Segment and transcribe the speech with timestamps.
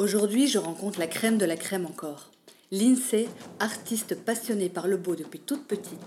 [0.00, 2.30] Aujourd'hui, je rencontre la crème de la crème encore.
[2.70, 3.28] Lindsay,
[3.58, 6.00] artiste passionnée par le beau depuis toute petite,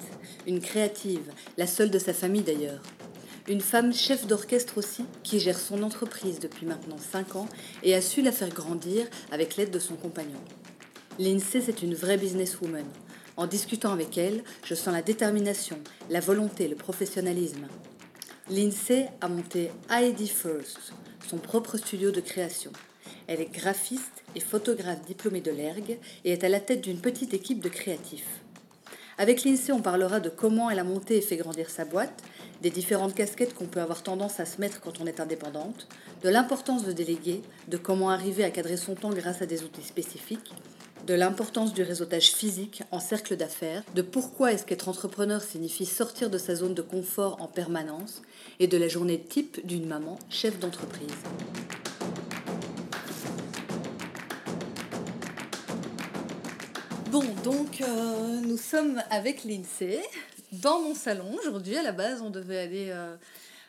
[0.47, 2.81] une créative, la seule de sa famille d'ailleurs.
[3.47, 7.47] Une femme chef d'orchestre aussi, qui gère son entreprise depuis maintenant 5 ans
[7.83, 10.41] et a su la faire grandir avec l'aide de son compagnon.
[11.19, 12.87] Lindsay, c'est une vraie businesswoman.
[13.37, 15.77] En discutant avec elle, je sens la détermination,
[16.09, 17.67] la volonté, le professionnalisme.
[18.49, 20.93] Lindsay a monté ID First,
[21.29, 22.71] son propre studio de création.
[23.27, 27.33] Elle est graphiste et photographe diplômée de l'ERG et est à la tête d'une petite
[27.33, 28.41] équipe de créatifs.
[29.17, 32.23] Avec l'INSEE, on parlera de comment elle a monté et fait grandir sa boîte,
[32.61, 35.87] des différentes casquettes qu'on peut avoir tendance à se mettre quand on est indépendante,
[36.23, 39.83] de l'importance de déléguer, de comment arriver à cadrer son temps grâce à des outils
[39.83, 40.53] spécifiques,
[41.05, 46.29] de l'importance du réseautage physique en cercle d'affaires, de pourquoi est-ce qu'être entrepreneur signifie sortir
[46.29, 48.21] de sa zone de confort en permanence,
[48.59, 51.09] et de la journée type d'une maman chef d'entreprise.
[57.13, 60.01] Bon, donc euh, nous sommes avec Lindsay
[60.51, 61.77] dans mon salon aujourd'hui.
[61.77, 63.15] À la base, on devait aller euh,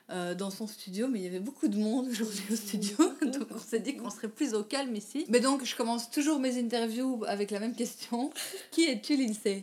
[0.09, 2.97] euh, dans son studio, mais il y avait beaucoup de monde aujourd'hui au studio.
[3.21, 5.27] donc on s'est dit qu'on serait plus au calme ici.
[5.29, 8.31] Mais donc je commence toujours mes interviews avec la même question.
[8.71, 9.63] Qui es-tu, Lindsay?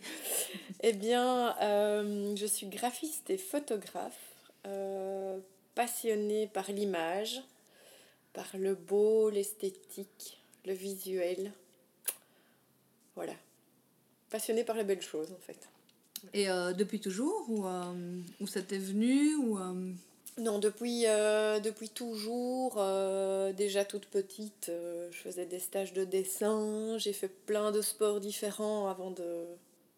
[0.81, 4.35] Eh bien, je suis graphiste et photographe,
[5.73, 7.41] passionnée par l'image,
[8.33, 11.51] par le beau, l'esthétique, le visuel.
[13.15, 13.33] Voilà
[14.31, 15.69] passionnée par les belles choses, en fait.
[16.33, 19.91] Et euh, depuis toujours Ou, euh, ou ça t'est venu ou, euh,
[20.37, 22.75] Non, depuis, depuis toujours.
[23.55, 24.71] déjà toute petite,
[25.11, 26.97] je faisais des stages de dessin.
[26.97, 29.45] J'ai fait plein de sports différents avant de,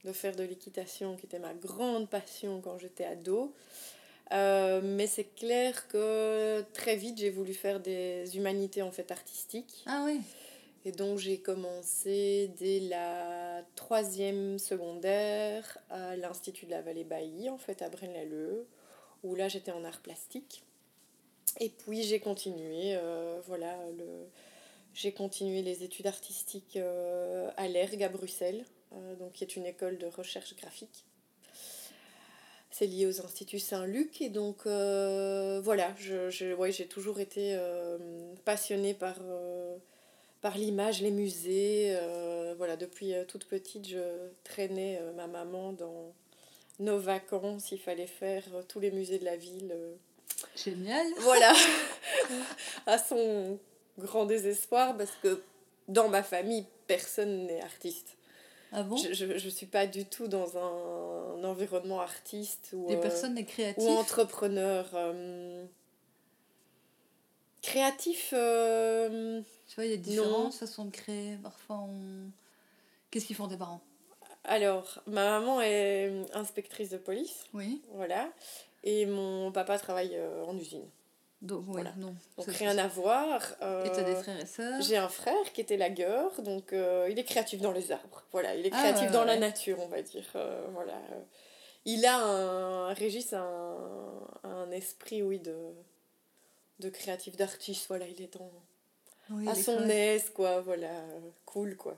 [0.05, 3.53] de faire de l'équitation, qui était ma grande passion quand j'étais ado.
[4.31, 9.83] mais c'est clair que très vite, j'ai voulu faire des humanités en fait artistiques.
[9.85, 10.19] Ah oui
[10.85, 17.81] et donc j'ai commencé dès la troisième secondaire à l'Institut de la Vallée-Bailly, en fait
[17.81, 18.65] à Braine-l'Alleud,
[19.23, 20.63] où là j'étais en art plastique.
[21.59, 24.27] Et puis j'ai continué, euh, voilà, le...
[24.93, 29.65] j'ai continué les études artistiques euh, à l'ERG à Bruxelles, euh, donc qui est une
[29.65, 31.05] école de recherche graphique.
[32.71, 37.55] C'est lié aux instituts Saint-Luc et donc voilà, je, je j'ai toujours été
[38.45, 39.15] passionnée par
[40.43, 41.95] par l'image, les musées.
[41.95, 46.13] Euh, voilà, depuis euh, toute petite, je traînais euh, ma maman dans
[46.79, 47.71] nos vacances.
[47.71, 49.73] Il fallait faire tous les musées de la ville.
[50.55, 51.07] Génial.
[51.19, 51.53] Voilà,
[52.85, 53.57] à son
[53.97, 55.41] grand désespoir, parce que
[55.87, 58.17] dans ma famille, personne n'est artiste.
[58.73, 58.97] Ah bon?
[58.97, 63.83] Je, je, suis pas du tout dans un, environnement artiste ou, n'est créatif?
[63.83, 64.89] ou entrepreneur.
[67.63, 68.33] Créatif
[69.73, 71.35] tu vois, il y a différentes façons de créer.
[71.41, 72.29] Parfois, on...
[73.09, 73.81] Qu'est-ce qu'ils font tes parents?
[74.43, 77.45] Alors, ma maman est inspectrice de police.
[77.55, 77.81] Oui.
[77.93, 78.29] Voilà.
[78.83, 80.87] Et mon papa travaille euh, en usine.
[81.41, 81.91] Donc, voilà.
[81.97, 82.13] non.
[82.37, 83.41] Donc, rien à voir.
[83.63, 84.79] Euh, et tu as des frères et sœurs?
[84.81, 86.39] J'ai un frère qui était lagueur.
[86.43, 88.23] Donc, euh, il est créatif dans les arbres.
[88.31, 88.53] Voilà.
[88.55, 90.25] Il est ah, créatif dans la nature, on va dire.
[90.71, 91.01] voilà.
[91.85, 92.93] Il a un.
[92.93, 93.75] Régis un,
[94.43, 95.55] un esprit, oui, de,
[96.79, 97.85] de créatif, d'artiste.
[97.87, 98.51] Voilà, il est dans
[99.47, 100.91] à son aise, quoi, voilà,
[101.45, 101.97] cool, quoi.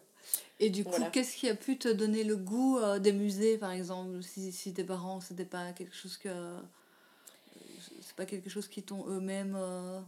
[0.60, 3.72] Et du coup, qu'est-ce qui a pu te donner le goût euh, des musées, par
[3.72, 6.30] exemple, si, si tes parents, c'était pas quelque chose que...
[8.02, 9.56] C'est pas quelque chose qui t'ont eux-mêmes...
[9.58, 10.00] Euh...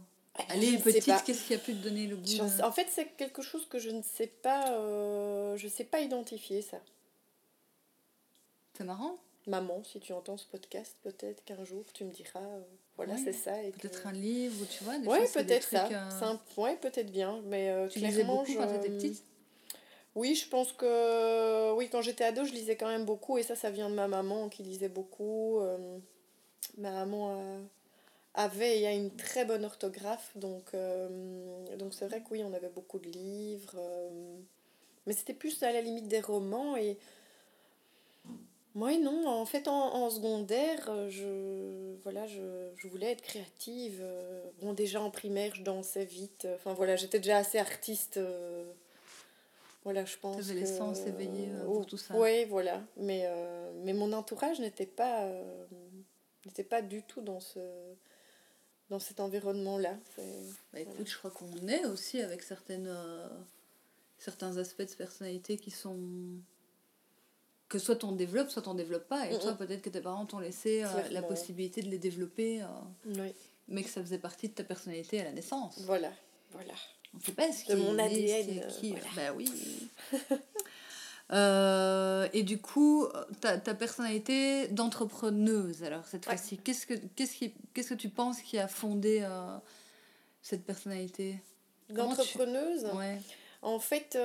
[0.48, 3.66] Allez, petite, qu'est-ce qui a pu te donner le goût En fait, c'est quelque chose
[3.66, 4.72] que je ne sais pas...
[4.72, 6.80] Euh, je sais pas identifier, ça.
[8.76, 12.40] C'est marrant Maman, si tu entends ce podcast, peut-être qu'un jour, tu me diras...
[12.98, 13.52] Euh, voilà, c'est ça.
[13.80, 14.94] Peut-être un livre, tu vois.
[15.06, 15.88] Oui, peut-être ça.
[15.88, 16.36] Euh...
[16.60, 17.40] Ouais, peut-être bien.
[17.46, 19.24] Mais euh, tu lisais beaucoup quand tu étais petite?
[20.14, 21.72] Oui, je pense que.
[21.74, 23.38] Oui, quand j'étais ado, je lisais quand même beaucoup.
[23.38, 25.60] Et ça, ça vient de ma maman qui lisait beaucoup.
[25.60, 25.98] Euh,
[26.76, 27.60] ma maman
[28.34, 30.32] avait et a une très bonne orthographe.
[30.36, 33.76] Donc, euh, donc c'est vrai que oui, on avait beaucoup de livres.
[35.06, 36.76] mais c'était plus à la limite des romans.
[36.76, 36.98] Et.
[38.78, 39.26] Moi, non.
[39.28, 43.98] En fait, en, en secondaire, je voilà, je, je voulais être créative.
[44.00, 46.44] euh, Bon, déjà en primaire, je dansais vite.
[46.44, 48.18] euh, Enfin, voilà, j'étais déjà assez artiste.
[48.18, 48.64] euh,
[49.84, 50.36] Voilà, je pense.
[50.36, 52.14] T'avais les sens éveillés, euh, pour tout ça.
[52.16, 52.82] Oui, voilà.
[52.96, 55.66] Mais, euh, mais mon entourage n'était pas, euh,
[56.46, 57.58] n'était pas du tout dans, ce,
[58.90, 59.96] dans cet environnement-là.
[60.72, 63.26] Bah écoute, je crois qu'on est aussi avec certaines, euh,
[64.18, 65.98] certains aspects de personnalité qui sont.
[67.68, 69.26] Que soit on développe, soit on développe pas.
[69.30, 72.62] Et Mm, toi, peut-être que tes parents t'ont laissé euh, la possibilité de les développer,
[72.62, 72.66] euh,
[73.06, 73.32] Oui,
[73.68, 75.80] mais que ça faisait partie de ta personnalité à la naissance.
[75.82, 76.10] voilà.
[76.52, 76.72] voilà.
[77.14, 78.92] On sait pas ce qui De mon ADN, qui.
[78.94, 79.50] euh, Bah oui.
[81.30, 83.06] Euh, et du coup,
[83.42, 86.36] ta, ta personnalité d'entrepreneuse, alors cette Ouais.
[86.36, 89.28] fois-ci, qu'est-ce que, qu'est-ce, qui, qu'est-ce que tu penses qui a fondé
[90.40, 91.38] cette personnalité?
[91.88, 93.18] Tu- D'entrepreneuse, Ouais.
[93.60, 94.16] en fait,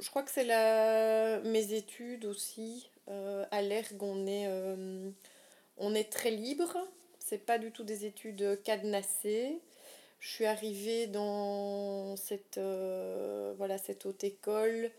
[0.00, 1.40] je crois que c'est la...
[1.40, 2.88] mes études aussi.
[3.08, 5.10] Euh, à l'ERG, on est, euh,
[5.78, 6.76] on est très libre.
[7.18, 9.58] C'est pas du tout des études cadenassées.
[10.20, 14.90] Je suis arrivée dans cette, euh, voilà, cette haute école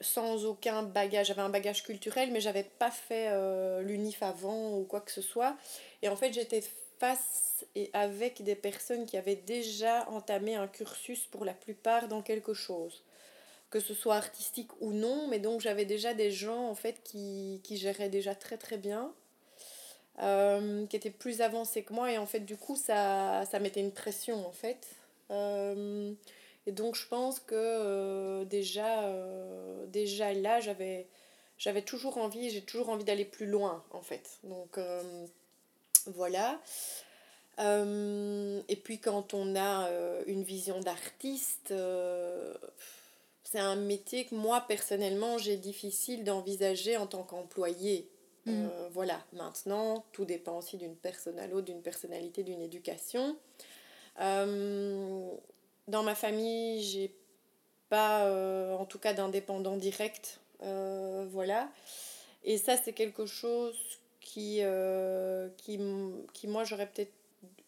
[0.00, 1.26] sans aucun bagage.
[1.26, 3.28] J'avais un bagage culturel, mais j'avais pas fait
[3.82, 5.58] l'UNIF avant ou quoi que ce soit.
[6.00, 6.62] Et en fait, j'étais
[6.98, 12.22] face et avec des personnes qui avaient déjà entamé un cursus pour la plupart dans
[12.22, 13.02] quelque chose.
[13.70, 17.60] Que ce soit artistique ou non, mais donc j'avais déjà des gens en fait qui,
[17.64, 19.12] qui géraient déjà très très bien
[20.22, 22.10] euh, qui était plus avancé que moi.
[22.12, 24.96] Et en fait du coup ça, ça mettait une pression en fait.
[25.30, 26.12] Euh,
[26.66, 29.12] et donc je pense que euh, déjà
[29.88, 31.06] déjà là j'avais
[31.58, 34.38] j'avais toujours envie j'ai toujours envie d'aller plus loin en fait.
[34.44, 34.78] Donc
[36.14, 36.60] voilà
[37.58, 42.52] Euh, et puis quand on a euh, une vision d'artiste euh,
[43.44, 48.10] c'est un métier que moi personnellement j'ai difficile d'envisager en tant qu'employé
[48.44, 48.68] Mm.
[48.92, 53.36] voilà, maintenant, tout dépend aussi d'une personne à l'autre, d'une personnalité, d'une éducation.
[54.20, 57.12] Dans ma famille, j'ai
[57.88, 58.24] pas,
[58.78, 60.38] en tout cas, d'indépendant direct.
[60.60, 61.68] voilà.
[62.44, 63.76] Et ça, c'est quelque chose
[64.26, 65.78] qui, euh, qui,
[66.32, 67.12] qui moi, j'aurais peut-être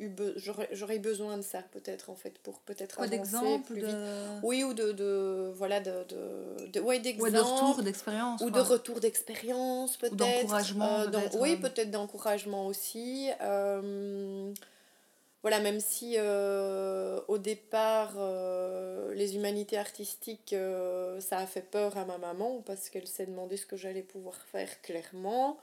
[0.01, 3.87] eu, be- j'aurais, besoin de ça, peut-être, en fait, pour peut-être avancer plus de...
[3.87, 3.97] vite.
[4.43, 7.33] Oui, ou de, de voilà, de, de, de, ouais, Ouais, d'exemples.
[7.33, 8.41] de retour d'expérience.
[8.41, 10.17] Ou de retour d'expérience, peut-être.
[10.17, 11.57] d'encouragement, Euh, d'en- peut-être, oui, ouais.
[11.59, 13.31] peut-être d'encouragement aussi.
[13.41, 14.53] Euh,
[15.43, 21.97] voilà, même si euh, au départ, euh, les humanités artistiques, euh, ça a fait peur
[21.97, 25.57] à ma maman parce qu'elle s'est demandé ce que j'allais pouvoir faire clairement.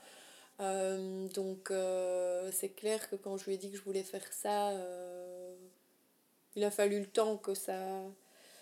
[0.60, 4.26] Euh, donc, euh, c'est clair que quand je lui ai dit que je voulais faire
[4.32, 5.54] ça, euh,
[6.54, 7.78] il a fallu le temps que ça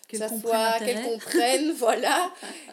[0.06, 2.30] Qu'elle ça soit qu'elle comprenne voilà.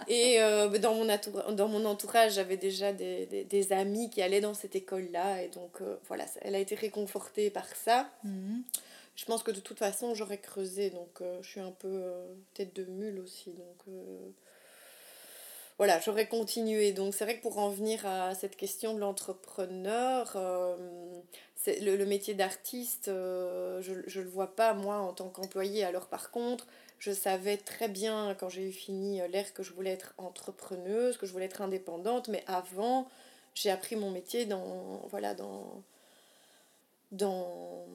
[0.10, 4.22] Et bah, dans mon entourage dans mon entourage j'avais déjà des, des, des amis qui
[4.22, 8.10] allaient dans cette école là et donc voilà elle a été réconfortée par ça.
[8.26, 8.64] Mhm.
[9.16, 10.90] je pense que de toute façon j'aurais creusé.
[10.90, 12.04] Donc je suis un peu
[12.54, 13.52] tête de mule aussi.
[13.52, 13.96] Donc
[15.82, 16.92] voilà j'aurais continué.
[16.92, 20.78] Donc c'est vrai que pour en venir à cette question de l'entrepreneur euh,
[21.66, 26.30] le, métier d'artiste euh, je je le vois pas moi en tant qu'employé alors par
[26.30, 26.68] contre
[27.00, 31.26] je savais très bien quand j'ai fini euh, l'air que je voulais être entrepreneuse que
[31.26, 32.28] je voulais être indépendante.
[32.28, 33.08] Mais avant
[33.56, 35.82] j'ai appris mon métier dans voilà dans
[37.12, 37.86] dans,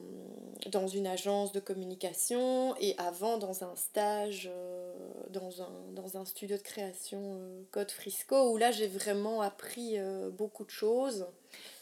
[0.71, 4.93] dans une agence de communication et avant dans un stage euh,
[5.29, 9.97] dans, un, dans un studio de création euh, Code Frisco où là j'ai vraiment appris
[9.97, 11.25] euh, beaucoup de choses.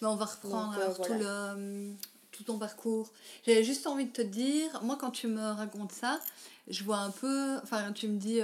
[0.01, 1.93] Mais on va reprendre Donc, tout, le,
[2.31, 3.11] tout ton parcours.
[3.45, 6.19] J'avais juste envie de te dire, moi quand tu me racontes ça,
[6.67, 8.39] je vois un peu, enfin tu me dis,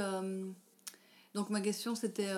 [1.33, 2.29] donc ma question c'était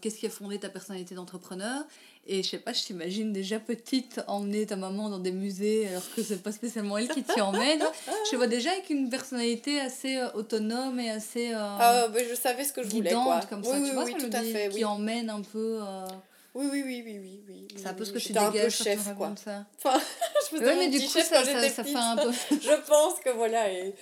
[0.00, 1.84] qu'est-ce qui a fondé ta personnalité d'entrepreneur?
[2.26, 6.02] Et je sais pas, je t'imagine déjà petite emmener ta maman dans des musées alors
[6.14, 7.82] que c'est pas spécialement elle qui t'y emmène.
[8.30, 11.52] je vois déjà avec une personnalité assez euh, autonome et assez...
[11.52, 13.40] euh, Ah, bah, je savais ce que je voulais quoi.
[13.48, 14.68] comme ça, oui, tu oui, vois oui, ce que tout à fait.
[14.68, 14.84] Qui Oui.
[14.84, 15.80] emmène un peu...
[15.82, 16.06] euh,
[16.54, 17.66] oui, oui, oui, oui, oui, oui.
[17.76, 18.22] C'est un peu oui, ce que oui.
[18.22, 19.12] tu J'étais un peu dégages quand chef quoi.
[19.26, 19.66] racontes ça.
[19.82, 20.00] Enfin,
[20.42, 22.30] je faisais Ouais, mais du coup, chef ça, quand ça, ça fait un peu...
[22.50, 23.94] je pense que voilà et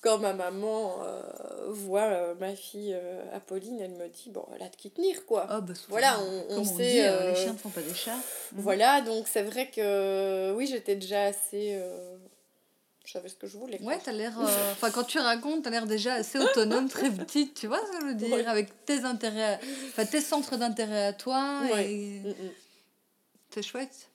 [0.00, 1.22] quand ma maman euh,
[1.68, 5.26] voit euh, ma fille euh, Apolline elle me dit bon elle a de qui tenir
[5.26, 6.74] quoi Ah, bah, Voilà, on- on sait,
[7.10, 8.14] dit, les chiens ne sont pas des chats.
[8.52, 8.60] Mhm.
[8.62, 11.80] voilà donc c'est vrai que oui j'étais déjà assez
[13.04, 13.86] je savais ce que je voulais quoi.
[13.86, 14.34] Ouais, t'as l'air.
[14.72, 18.00] Enfin, quand tu racontes, t'as l'air déjà assez autonome, très petite, tu vois ce que
[18.02, 18.44] je veux dire Ouais.
[18.44, 21.62] Avec tes intérêts, enfin, tes centres d'intérêt à toi.
[21.72, 21.90] Ouais.
[21.90, 22.20] Et...
[22.20, 22.50] Mm, mm.
[23.48, 24.10] C'est chouette.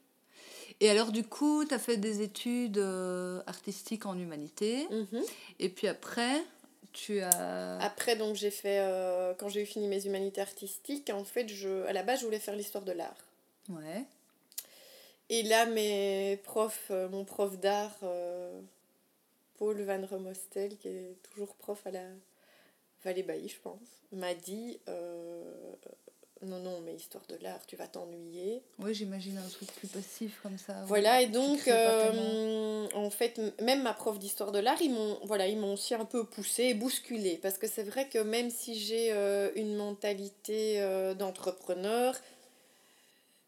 [0.84, 4.86] Et alors, du coup, t'as fait des études euh, artistiques en humanité.
[4.92, 5.24] Mhm.
[5.60, 6.44] Et puis après,
[6.92, 7.80] tu as.
[7.80, 11.88] après donc j'ai fait euh, quand j'ai eu fini mes humanités artistiques en fait je
[11.88, 13.18] à la base je voulais faire l'histoire de l'art
[13.68, 14.06] Ouais.
[15.32, 17.98] Et là, mes profs, mon prof d'art,
[19.58, 22.04] Paul Van Romostel, qui est toujours prof à la
[23.06, 23.80] Vallée Bailly, je pense,
[24.12, 24.80] m'a dit
[26.46, 28.62] non, non, mais histoire de l'art, tu vas t'ennuyer.
[28.80, 30.84] Oui, j'imagine un truc plus passif comme ça.
[30.86, 35.48] Voilà, et donc, euh, en fait, même ma prof d'histoire de l'art, ils m'ont voilà,
[35.48, 37.40] ils aussi un peu poussé et bousculé.
[37.42, 42.16] Parce que c'est vrai que même si j'ai euh, une mentalité euh, d'entrepreneur,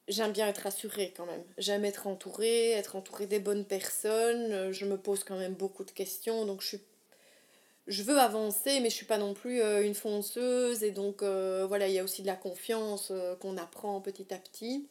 [0.08, 1.44] j'aime bien être assurée quand même.
[1.58, 4.72] J'aime être entourée, être entourée des bonnes personnes.
[4.72, 6.82] Je me pose quand même beaucoup de questions, donc je suis
[7.88, 10.84] je veux avancer, mais je suis pas non plus euh, une fonceuse.
[10.84, 14.34] Et donc, euh, voilà, il y a aussi de la confiance euh, qu'on apprend petit
[14.34, 14.88] à petit.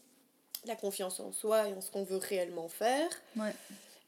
[0.66, 3.08] La confiance en soi et en ce qu'on veut réellement faire.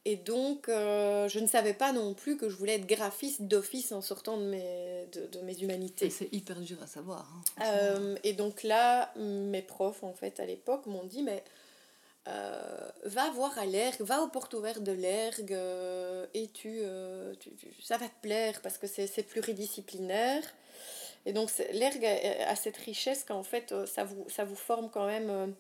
[0.07, 4.01] Et donc, je ne savais pas non plus que je voulais être graphiste d'office en
[4.01, 6.09] sortant de mes, de, de mes humanités.
[6.09, 7.29] C'est hyper dur à savoir.
[7.59, 11.43] Hein, et donc là, mes profs, en fait, à l'époque, m'ont dit, mais
[12.29, 17.53] euh, va voir à l'ergue, va aux portes ouvertes de l'ergue euh, et euh, tu,
[17.81, 20.43] ça va te plaire parce que c'est pluridisciplinaire.
[21.25, 25.55] Et donc l'ergue a, cette richesse qu'en fait ça vous, ça vous forme quand même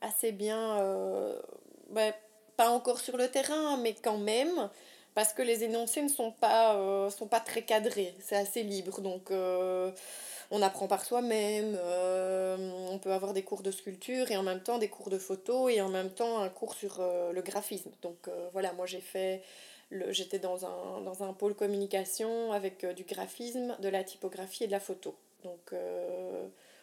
[0.00, 0.76] assez bien,
[1.90, 2.12] ben,
[2.56, 4.70] pas encore sur le terrain, mais quand même,
[5.18, 9.00] parce que les énoncés ne sont pas, sont pas très cadrés, c'est assez libre.
[9.00, 9.32] Donc
[10.50, 12.56] on apprend par soi-même, euh,
[12.90, 15.68] on peut avoir des cours de sculpture et en même temps des cours de photo
[15.68, 17.90] et en même temps un cours sur euh, le graphisme.
[18.00, 19.42] Donc euh, voilà, moi j'ai fait,
[19.90, 24.72] j'étais dans un, dans un pôle communication avec du graphisme, de la typographie et de
[24.72, 25.16] la photo.
[25.44, 25.72] Donc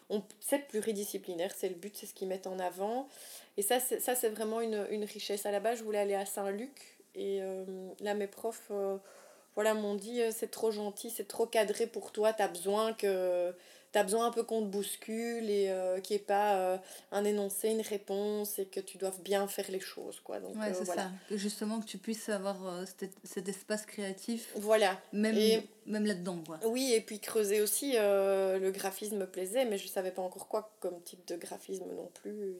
[0.10, 3.08] on, c'est pluridisciplinaire, c'est le but, c'est ce qu'ils mettent en avant.
[3.58, 5.46] Et ça, c'est vraiment une, une richesse.
[5.46, 7.41] À la base, je voulais aller à Saint-Luc et
[8.00, 8.72] là, mes profs
[9.55, 12.93] voilà, m'ont dit euh, c'est trop gentil, c'est trop cadré pour toi, tu as besoin
[12.93, 13.53] que
[13.93, 16.77] tu besoin un peu qu'on te bouscule et euh, qu'il n'y ait pas euh,
[17.13, 20.19] un énoncé, une réponse et que tu doives bien faire les choses.
[20.19, 20.41] Quoi.
[20.41, 21.10] Donc, c'est ça.
[21.29, 22.57] Que justement, que tu puisses avoir
[23.24, 24.51] cet, espace créatif.
[24.57, 25.00] Voilà.
[25.13, 26.43] Même, même là-dedans.
[26.45, 26.60] Quoi.
[26.65, 30.50] Oui, et puis creuser aussi, le graphisme me plaisait, mais je ne savais pas encore
[30.50, 32.57] quoi comme type de graphisme non plus.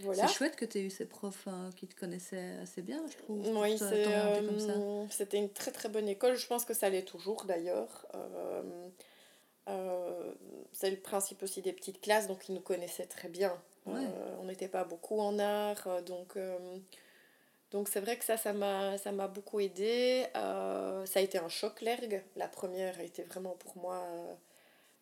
[0.00, 3.16] C'est chouette que tu aies eu ces profs hein, qui te connaissaient assez bien, je
[3.16, 3.40] trouve.
[3.48, 6.36] Oui, euh, c'était une très très bonne école.
[6.36, 8.06] Je pense que ça l'est toujours d'ailleurs.
[8.14, 8.62] Euh,
[9.68, 10.32] euh,
[10.72, 13.60] c'est le principe aussi des petites classes, donc ils nous connaissaient très bien.
[13.86, 16.38] on n'était pas beaucoup en art, donc
[17.72, 20.26] donc c'est vrai que ça, ça m'a beaucoup aidé.
[20.34, 22.22] ça a été un choc, l'ergue.
[22.36, 24.06] La première a été vraiment pour moi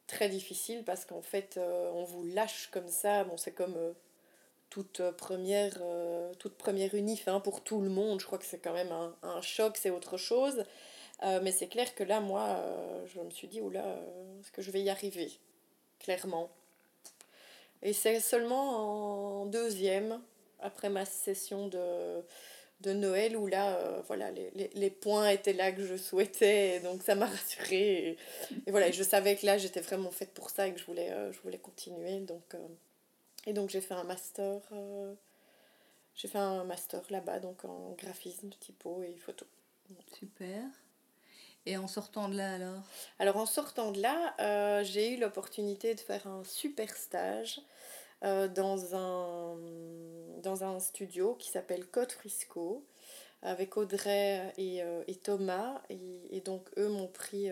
[0.06, 3.24] très difficile parce qu'en fait, on vous lâche comme ça.
[3.24, 3.94] Bon, c'est comme
[4.76, 8.20] toute première, euh, toute première unif hein, pour tout le monde.
[8.20, 8.92] Je crois que c'est quand même
[9.22, 10.64] un, choc, c'est autre chose.
[11.22, 13.86] Euh, mais c'est clair que là, moi, euh, je me suis dit, oula,
[14.38, 15.30] est-ce que je vais y arriver?
[15.98, 16.50] Clairement.
[17.80, 20.20] Et c'est seulement en deuxième,
[20.60, 22.22] après ma session de,
[22.82, 26.80] de Noël, où là, voilà, les, les, les, points étaient là que je souhaitais, et
[26.80, 28.18] donc ça m'a rassurée.
[28.66, 31.14] Et, voilà, je savais que là, j'étais vraiment faite pour ça et que je voulais,
[31.32, 32.20] je voulais continuer.
[32.20, 32.54] Donc,
[33.46, 35.14] et donc j'ai fait un master, euh,
[36.14, 39.46] j'ai fait un master là-bas, donc en graphisme, typo et photo.
[40.18, 40.64] Super.
[41.64, 42.82] Et en sortant de là alors?
[43.18, 47.60] Alors en sortant de là, euh, j'ai eu l'opportunité de faire un super stage
[48.24, 49.56] euh, dans, un,
[50.42, 52.84] dans un studio qui s'appelle Code Frisco
[53.42, 55.82] avec Audrey et, et Thomas.
[55.88, 57.50] Et, et, donc eux m'ont pris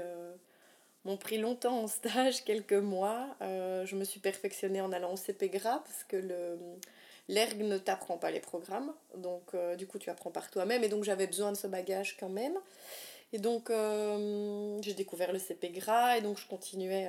[1.05, 3.27] m'ont pris longtemps en stage, quelques mois.
[3.43, 6.59] Euh, je me suis perfectionnée en allant au CPGRA parce que le
[7.29, 8.93] l'ERG ne t'apprend pas les programmes.
[9.17, 10.85] Donc, euh, du coup, tu apprends par toi-même.
[10.85, 12.59] Et donc, j'avais besoin de ce bagage quand même.
[13.33, 17.09] Et donc, euh, j'ai découvert le CPGRA et donc, je continuais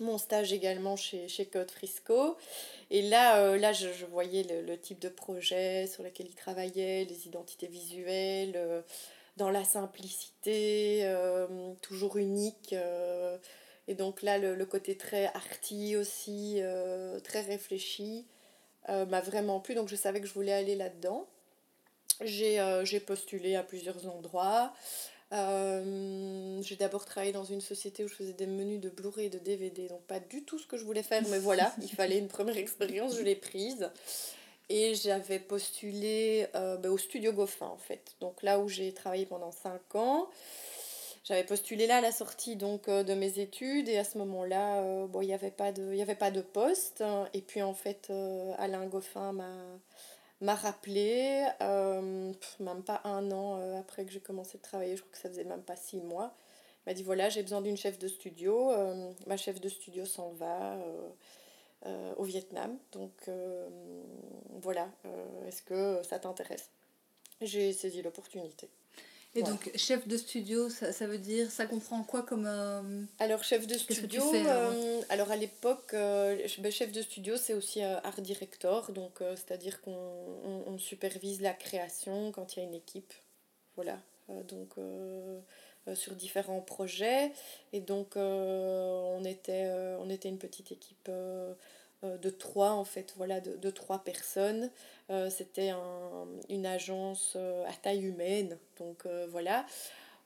[0.00, 2.36] mon stage également chez, chez Code Frisco.
[2.90, 7.68] Et là, là je, voyais le, type de projet sur lequel ils travaillaient, les identités
[7.68, 8.84] visuelles
[9.38, 11.46] dans la simplicité, euh,
[11.80, 12.74] toujours unique.
[12.74, 13.38] Euh,
[13.86, 18.26] et donc là, le, côté très arty aussi, euh, très réfléchi,
[18.88, 19.74] m'a vraiment plu.
[19.74, 21.26] Donc je savais que je voulais aller là-dedans.
[22.22, 24.72] J'ai postulé à plusieurs endroits.
[25.30, 29.38] j'ai d'abord travaillé dans une société où je faisais des menus de Blu-ray et de
[29.38, 32.28] DVD, donc pas du tout ce que je voulais faire, mais voilà, il fallait une
[32.28, 33.90] première expérience, je l'ai prise.
[34.70, 38.14] Et j'avais postulé euh, ben, au studio Goffin, en fait.
[38.20, 40.28] Donc là où j'ai travaillé pendant 5 ans.
[41.24, 43.88] J'avais postulé là à la sortie donc, euh, de mes études.
[43.88, 46.42] Et à ce moment-là, euh, bon, il n'y avait, pas de, y avait pas de
[46.42, 47.02] poste.
[47.32, 48.12] Et puis en fait,
[48.58, 49.32] Alain Goffin
[50.40, 55.18] m'a rappelé, même pas un an après que j'ai commencé de travailler, je crois que
[55.18, 56.34] ça faisait même pas six mois.
[56.86, 58.72] Il m'a dit voilà, j'ai besoin d'une chef de studio.
[59.26, 60.76] ma chef de studio s'en va
[61.84, 62.78] au Vietnam.
[62.92, 63.30] Donc
[64.62, 64.90] voilà,
[65.46, 66.70] est-ce que ça t'intéresse?
[67.40, 68.68] J'ai saisi l'opportunité.
[69.34, 72.46] Et donc, chef de studio, ça, ça, veut dire, ça comprend quoi comme...
[72.46, 77.54] Euh, alors, chef de studio, euh, alors à l'époque, euh, ben, chef de studio, c'est
[77.54, 79.92] aussi art director, donc c'est-à-dire qu'on
[80.66, 83.12] on, supervise la création quand il y a une équipe.
[83.76, 84.74] Voilà, donc
[85.94, 87.32] sur différents projets.
[87.72, 91.08] Et donc, on, était, on était une petite équipe
[92.04, 94.70] euh, de trois en fait voilà de, de trois personnes.
[95.10, 98.56] Euh, c'était un, une agence euh, à taille humaine.
[98.78, 99.66] Donc voilà.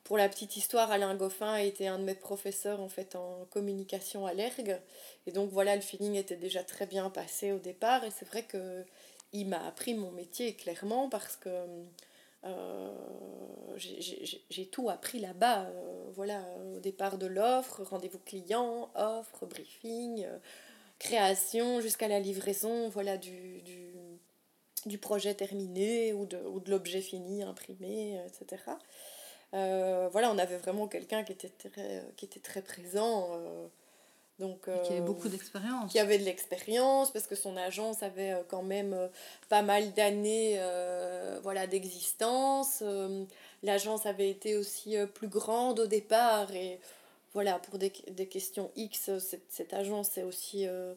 [0.04, 3.46] Pour la petite histoire Alain Goffin a été un de mes professeurs en fait en
[3.50, 4.80] communication à l'ERG
[5.26, 8.04] et donc voilà le feeling était déjà très bien passé au départ.
[8.04, 8.84] Et c'est vrai que
[9.32, 11.48] il m'a appris mon métier clairement parce que
[13.76, 15.66] j'ai tout appris là-bas.
[16.14, 16.42] voilà,
[16.76, 20.26] au départ de l'offre, rendez-vous client, offre, briefing,
[20.98, 23.92] création jusqu'à la livraison voilà, du, du,
[24.86, 28.62] du, projet terminé ou de, ou de l'objet fini, imprimé, etc.
[29.54, 33.30] Euh, voilà, on avait vraiment quelqu'un qui, était très, qui était très présent.
[33.32, 33.66] Euh,
[34.42, 35.90] donc, qui avait beaucoup d'expérience.
[35.90, 38.94] Qui avait de l'expérience, parce que son agence avait euh, quand même
[39.48, 40.60] pas mal d'années
[41.42, 42.82] voilà, d'existence.
[43.62, 46.78] L'agence avait été aussi plus grande au départ et
[47.34, 50.94] voilà, pour des, des questions X, cette, cette agence est aussi, euh, euh,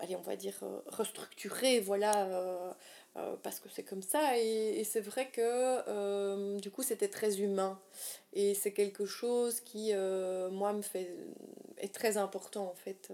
[0.00, 2.76] allez, on va dire, euh, restructurée, voilà,
[3.42, 4.38] parce que c'est comme ça.
[4.38, 7.80] Et, et c'est vrai que, du coup, c'était très humain.
[8.32, 9.92] Et c'est quelque chose qui,
[10.50, 11.14] moi, me fait,
[11.78, 13.12] est très important, en fait,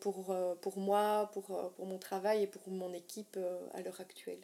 [0.00, 3.38] pour, pour moi, pour, pour mon travail et pour mon équipe
[3.74, 4.40] à l'heure actuelle.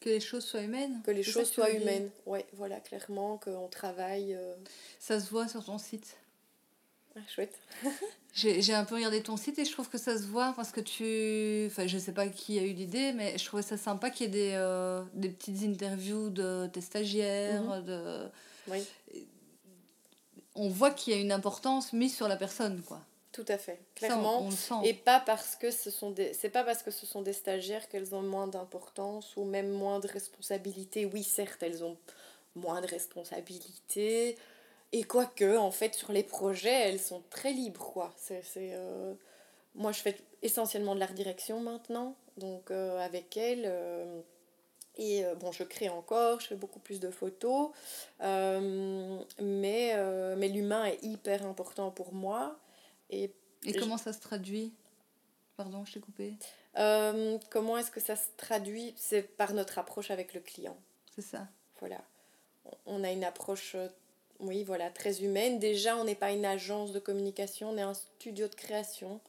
[0.00, 4.34] Que les choses soient humaines Que les choses soient humaines, ouais, voilà, clairement, qu'on travaille.
[4.34, 4.54] Euh.
[4.98, 6.16] Ça se voit sur ton site
[7.16, 7.58] ah, chouette.
[8.34, 10.80] J'ai un peu regardé ton site et je trouve que ça se voit parce que
[10.80, 11.66] tu.
[11.66, 14.28] Enfin, je sais pas qui a eu l'idée, mais je trouvais ça sympa qu'il y
[14.28, 17.62] ait des, euh, des petites interviews de tes stagiaires.
[17.62, 17.84] Mhm.
[17.84, 18.28] de...
[18.68, 18.86] Oui.
[20.54, 23.00] On voit qu'il y a une importance mise sur la personne, quoi.
[23.32, 24.48] Tout à fait, clairement.
[24.84, 27.88] Et pas parce que ce sont des c'est pas parce que ce sont des stagiaires
[27.88, 31.04] qu'elles ont moins d'importance ou même moins de responsabilité.
[31.06, 31.96] Oui, certes, elles ont
[32.56, 34.36] moins de responsabilité
[34.92, 38.12] et quoique en fait sur les projets, elles sont très libres quoi.
[38.16, 39.14] C'est euh,
[39.74, 44.20] moi je fais essentiellement de l'art direction maintenant, donc euh, avec elles euh,
[44.96, 47.70] et bon, je crée encore, je fais beaucoup plus de photos,
[48.20, 52.58] mais, mais l'humain est hyper important pour moi.
[53.08, 53.32] Et,
[53.78, 54.74] comment ça se traduit?
[55.56, 56.34] Pardon, je t'ai coupé.
[56.78, 58.94] Euh, comment est-ce que ça se traduit?
[58.96, 60.76] C'est par notre approche avec le client.
[61.14, 61.48] C'est ça.
[61.80, 62.02] Voilà.
[62.86, 63.76] On a une approche,
[64.40, 65.58] oui, voilà, très humaine.
[65.58, 69.20] Déjà, on n'est pas une agence de communication, on est un studio de création.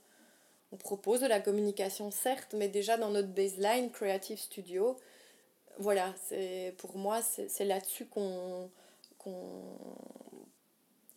[0.71, 4.97] On propose de la communication, certes, mais déjà dans notre baseline Creative Studio,
[5.77, 8.69] voilà, c'est pour moi, c'est là-dessus qu'on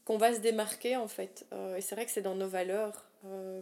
[0.08, 1.46] va se démarquer en fait.
[1.52, 3.04] Euh, et c'est vrai que c'est dans nos valeurs.
[3.26, 3.60] Euh,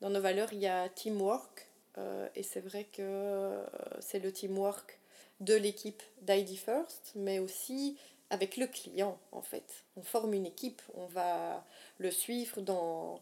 [0.00, 1.66] dans nos valeurs, il y a teamwork.
[1.98, 3.64] Euh, et c'est vrai que
[4.00, 4.98] c'est le teamwork
[5.40, 7.96] de l'équipe d'ID First, mais aussi
[8.30, 9.84] avec le client en fait.
[9.96, 11.64] On forme une équipe, on va
[11.98, 13.20] le suivre dans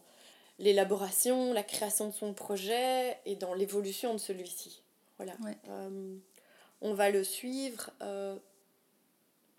[0.59, 4.81] l'élaboration, la création de son projet et dans l'évolution de celui-ci.
[5.17, 5.33] Voilà.
[6.81, 7.91] on va le suivre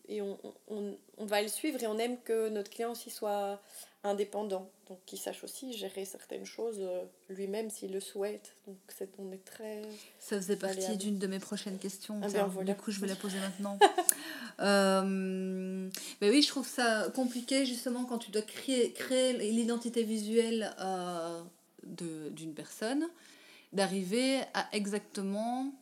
[0.09, 0.38] et on,
[0.69, 3.61] on, on, va le suivre et on aime que notre client aussi soit
[4.05, 8.55] indépendant, donc qu'il sache aussi gérer certaines choses euh, lui-même s'il le souhaite.
[8.66, 9.83] Donc c'est, on est très...
[10.19, 12.21] Ça faisait partie d'une de mes prochaines questions.
[12.23, 13.79] Ah ben Du coup, je vais la poser maintenant.
[14.61, 15.90] euh,
[16.21, 21.42] mais oui, je trouve ça compliqué justement quand tu dois créer, créer l'identité visuelle euh,
[21.85, 23.09] de, d'une personne,
[23.73, 25.73] d'arriver à exactement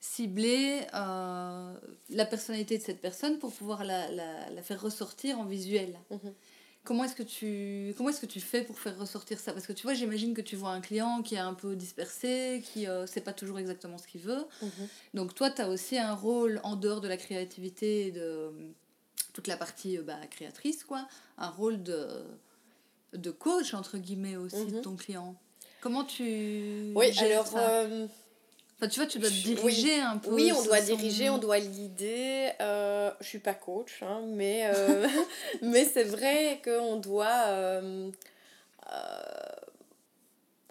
[0.00, 1.74] cibler euh,
[2.08, 5.98] la personnalité de cette personne pour pouvoir la, la, la faire ressortir en visuel.
[6.10, 6.32] Mhm.
[6.82, 9.52] Comment est-ce que tu comment est-ce que tu fais pour faire ressortir ça?
[9.52, 12.62] Parce que tu vois, j'imagine que tu vois un client qui est un peu dispersé,
[12.72, 14.46] qui ne euh, sait pas toujours exactement ce qu'il veut.
[14.62, 14.88] Mhm.
[15.12, 18.50] Donc toi, tu as aussi un rôle en dehors de la créativité de
[19.34, 22.06] toute la partie euh, bah, créatrice, quoi, un rôle de,
[23.12, 24.82] de coach, entre guillemets, aussi de mhm.
[24.82, 25.36] ton client.
[25.82, 26.92] Comment tu...
[26.94, 27.54] Oui, alors...
[28.80, 30.00] Enfin, tu vois, tu dois diriger oui.
[30.00, 30.30] un peu.
[30.30, 32.50] Oui, on doit diriger, on doit l'idée.
[32.62, 35.06] Euh, je suis pas coach, hein, mais, euh,
[35.62, 37.44] mais c'est vrai qu'on doit.
[37.48, 38.10] Euh,
[38.90, 38.96] euh,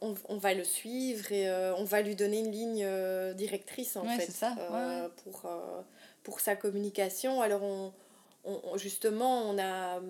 [0.01, 4.31] on, on, va le suivre et on va lui donner une ligne directrice, en fait,
[4.31, 4.55] ça.
[5.23, 5.47] pour,
[6.23, 7.41] pour sa communication.
[7.41, 7.93] Alors, on,
[8.43, 10.01] on, justement, on a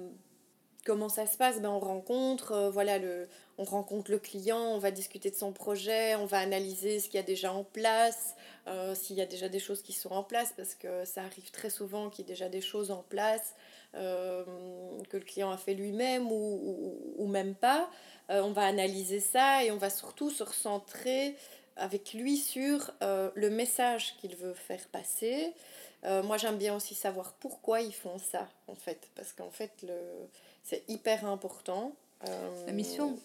[0.85, 1.61] comment ça se passe?
[1.61, 5.51] Ben, On rencontre, euh, voilà, le, on rencontre le client, on va discuter de son
[5.51, 8.35] projet, on va analyser ce qu'il y a déjà en place,
[8.67, 11.51] euh, s'il y a déjà des choses qui sont en place, parce que ça arrive
[11.51, 13.55] très souvent qu'il y ait déjà des choses en place
[13.95, 14.43] euh,
[15.09, 17.89] que le client a fait lui-même ou, ou, même pas.
[18.29, 21.35] on va analyser ça et on va surtout se recentrer
[21.75, 25.53] avec lui sur le message qu'il veut faire passer.
[26.03, 29.95] moi, j'aime bien aussi savoir pourquoi ils font ça, en fait, parce qu'en fait, le
[30.63, 31.93] c'est hyper important.
[32.27, 33.17] Euh, la mission.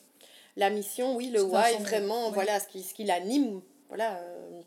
[0.56, 3.60] La mission, oui, le why, vraiment, voilà, ce qui, ce qui l'anime.
[3.88, 4.18] Voilà.
[4.18, 4.60] Euh,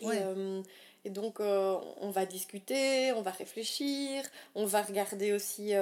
[0.00, 0.62] et, euh,
[1.04, 5.72] et, donc, on va discuter, on va réfléchir, on va regarder aussi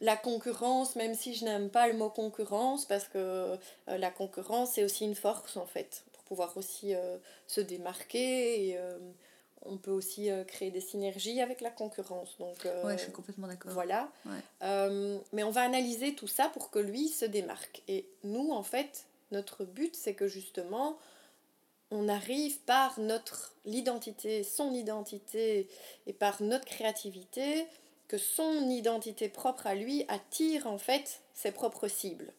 [0.00, 4.84] la concurrence, même si je n'aime pas le mot concurrence, parce que la concurrence, c'est
[4.84, 6.94] aussi une force, en fait, pour pouvoir aussi
[7.46, 8.78] se démarquer et
[9.66, 12.36] on peut aussi euh, créer des synergies avec la concurrence.
[12.38, 13.72] Donc, euh, ouais, je suis complètement d'accord.
[13.72, 14.10] Voilà.
[14.62, 17.82] Euh, mais on va analyser tout ça pour que lui se démarque.
[17.88, 20.98] Et nous, en fait, notre but, c'est que justement,
[21.90, 25.68] on arrive par notre l'identité, son identité
[26.06, 27.66] et par notre créativité,
[28.08, 32.32] que son identité propre à lui attire en fait ses propres cibles.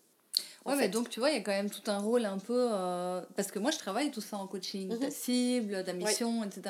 [0.65, 2.69] Ouais, mais donc tu vois, il y a quand même tout un rôle un peu.
[2.71, 5.11] Euh, parce que moi, je travaille tout ça en coaching, ta mhm.
[5.11, 6.61] cible, ta mission, etc.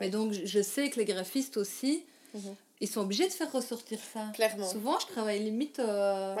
[0.00, 2.04] mais donc, je sais que les graphistes aussi,
[2.34, 2.54] mhm.
[2.80, 4.30] ils sont obligés de faire ressortir ça.
[4.34, 4.68] Clairement.
[4.68, 5.78] Souvent, je travaille limite.
[5.78, 6.34] Euh,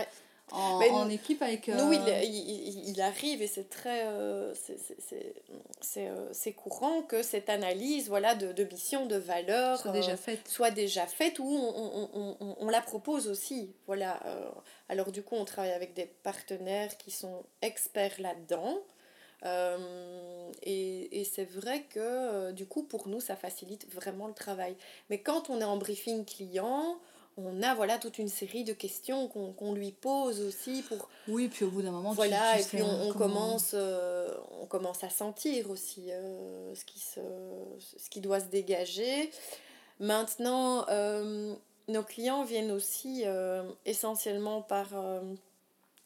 [0.52, 1.68] en, en équipe avec...
[1.68, 4.06] Nous, il, euh, il, il, arrive et c'est très...
[4.06, 4.54] Euh,
[5.96, 9.78] euh, c'est courant que cette analyse voilà, de, de mission, de valeur...
[9.78, 10.46] Soit déjà faite.
[10.46, 13.74] soit déjà faite ou on, on, on, on, la propose aussi.
[13.86, 14.20] Voilà.
[14.88, 18.78] alors du coup, on travaille avec des partenaires qui sont experts là-dedans.
[20.62, 24.76] et, et c'est vrai que du coup, pour nous, ça facilite vraiment le travail.
[25.10, 26.98] Mais quand on est en briefing client,
[27.36, 31.64] on a voilà toute une série de questions qu'on lui pose aussi pour oui puis
[31.64, 36.10] au bout d'un moment voilà et puis on, commence euh, on commence à sentir aussi
[36.10, 37.20] euh, ce qui se
[37.78, 39.30] ce qui doit se dégager.
[40.00, 41.54] Maintenant euh,
[41.88, 43.24] nos clients viennent aussi
[43.84, 44.88] essentiellement par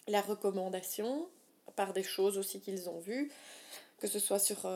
[0.08, 1.28] la recommandation
[1.76, 3.30] par des choses aussi qu'ils ont vues
[3.98, 4.68] que ce soit sur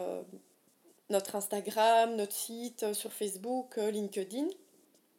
[1.11, 4.49] notre Instagram notre site sur Facebook LinkedIn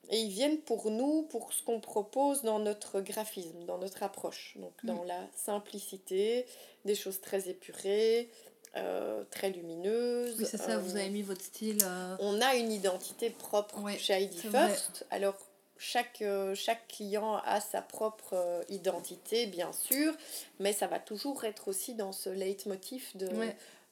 [0.09, 4.55] et ils viennent pour nous, pour ce qu'on propose dans notre graphisme, dans notre approche.
[4.57, 5.07] Donc dans mm.
[5.07, 6.45] la simplicité,
[6.85, 8.29] des choses très épurées,
[8.77, 10.35] euh, très lumineuses.
[10.37, 11.77] Oui, c'est ça, vous avez mis votre style.
[11.83, 15.05] Euh, on a une identité propre chez ID First.
[15.11, 15.37] Alors,
[15.77, 18.35] chaque, euh, chaque client a sa propre
[18.69, 20.13] identité, bien sûr,
[20.59, 23.29] mais ça va toujours être aussi dans ce leitmotiv de,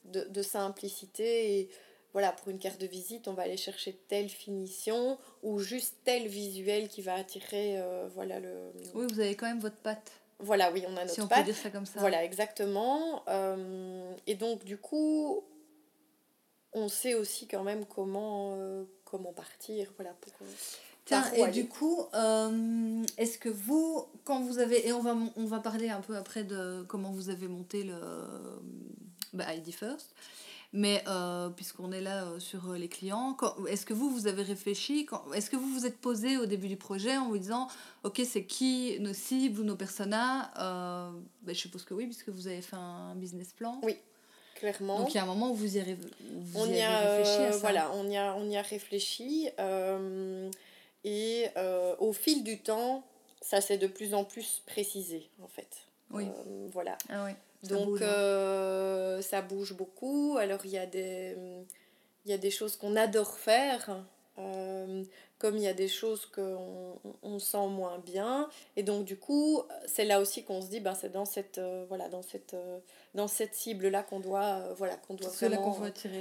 [0.06, 1.70] de, de simplicité et
[2.14, 6.28] voilà, pour une carte de visite, on va aller chercher telle finition ou juste tel
[6.28, 10.12] visuel qui va attirer euh, voilà le Oui, vous avez quand même votre patte.
[10.38, 11.40] Voilà, oui, on a notre si on patte.
[11.40, 11.98] Peut dire ça comme ça.
[11.98, 13.24] Voilà, exactement.
[13.28, 15.42] Euh, et donc du coup,
[16.72, 20.32] on sait aussi quand même comment euh, comment partir, voilà pour
[21.04, 22.06] Tiens, et du coup,
[23.18, 26.44] est-ce que vous, quand vous avez, et on va, on va parler un peu après
[26.44, 28.00] de comment vous avez monté le
[29.34, 30.14] bah, ID First,
[30.76, 33.36] mais euh, puisqu'on est là euh, sur euh, les clients,
[33.68, 36.76] est-ce que vous, vous avez réfléchi Est-ce que vous vous êtes posé au début du
[36.76, 37.68] projet en vous disant,
[38.02, 42.48] OK, c'est qui nos cibles ou nos personas ben, Je suppose que oui, puisque vous
[42.48, 43.78] avez fait un business plan.
[43.84, 43.96] Oui,
[44.56, 44.98] clairement.
[44.98, 47.42] Donc il y a un moment où vous y, avez, vous on y, a, réfléchi
[47.42, 47.58] à ça.
[47.58, 49.48] Voilà, on y a, on y a réfléchi.
[51.04, 51.46] et
[52.00, 53.04] au fil du temps,
[53.40, 55.68] ça s'est de plus en plus précisé, en fait.
[56.10, 56.24] Oui.
[56.72, 56.98] voilà.
[57.08, 57.32] Ah oui.
[57.68, 58.04] Donc hein.
[58.04, 60.36] euh, ça bouge beaucoup.
[60.38, 61.36] Alors il y a des,
[62.26, 64.04] y a des choses qu'on adore faire,
[64.38, 65.04] euh,
[65.38, 68.48] comme il y a des choses qu'on on sent moins bien.
[68.76, 71.84] Et donc du coup, c'est là aussi qu'on se dit, ben, c'est dans cette, euh,
[71.88, 72.56] voilà, dans cette,
[73.14, 75.76] dans cette cible-là qu'on doit, voilà, qu'on doit, vraiment,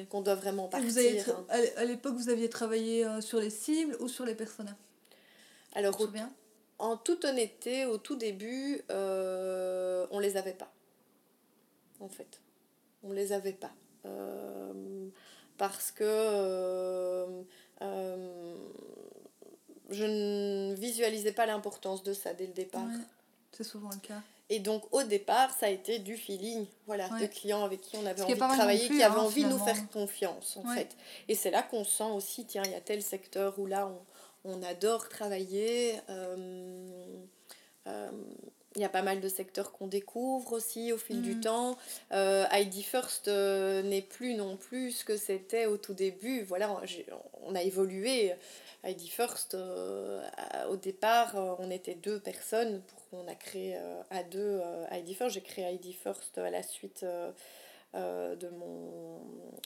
[0.10, 1.24] qu'on doit vraiment partir.
[1.26, 1.46] Vous hein.
[1.78, 4.76] à l'époque, vous aviez travaillé sur les cibles ou sur les personnages
[5.76, 6.00] Alors,
[6.80, 10.72] en toute honnêteté, au tout début, on les avait pas
[12.04, 12.40] en fait.
[13.04, 13.72] On ne les avait pas.
[14.06, 15.08] Euh,
[15.58, 17.42] parce que euh,
[17.82, 18.56] euh,
[19.90, 22.88] je ne visualisais pas l'importance de ça dès le départ.
[23.52, 24.22] c'est souvent le cas.
[24.50, 28.06] Et donc au départ, ça a été du feeling, voilà, de clients avec qui on
[28.06, 30.96] avait envie de travailler, qui avaient hein, envie de nous faire confiance en fait.
[31.28, 33.88] Et c'est là qu'on sent aussi, tiens, il y a tel secteur où là
[34.44, 35.96] on, on adore travailler.
[38.76, 41.42] Il y a pas mal de secteurs qu'on découvre aussi au fil du Mhm.
[41.42, 41.78] temps.
[42.12, 46.44] Euh, ID First euh, n'est plus non plus ce que c'était au tout début.
[46.44, 46.76] Voilà,
[47.44, 48.34] on a évolué.
[48.86, 50.22] ID First, euh,
[50.70, 52.82] au départ, on était deux personnes.
[52.82, 53.78] Pour, on a créé
[54.10, 54.60] à deux
[54.92, 55.36] ID First.
[55.36, 57.06] J'ai créé ID First à la suite
[57.94, 59.22] de, mon,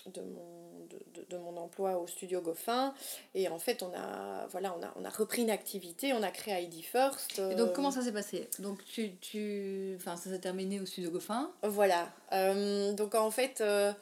[0.07, 2.93] de, mon, de, de- mon emploi au studio Goffin.
[3.33, 6.31] Et en fait, on a, voilà, on a, on a repris une activité, on a
[6.31, 7.39] créé ID First.
[7.39, 8.49] Et donc, euh, comment ça s'est passé?
[8.59, 9.95] Donc, tu, tu...
[9.97, 11.51] Enfin, ça s'est terminé au studio Goffin?
[11.63, 12.09] Voilà.
[12.33, 13.93] Euh, donc en fait, euh,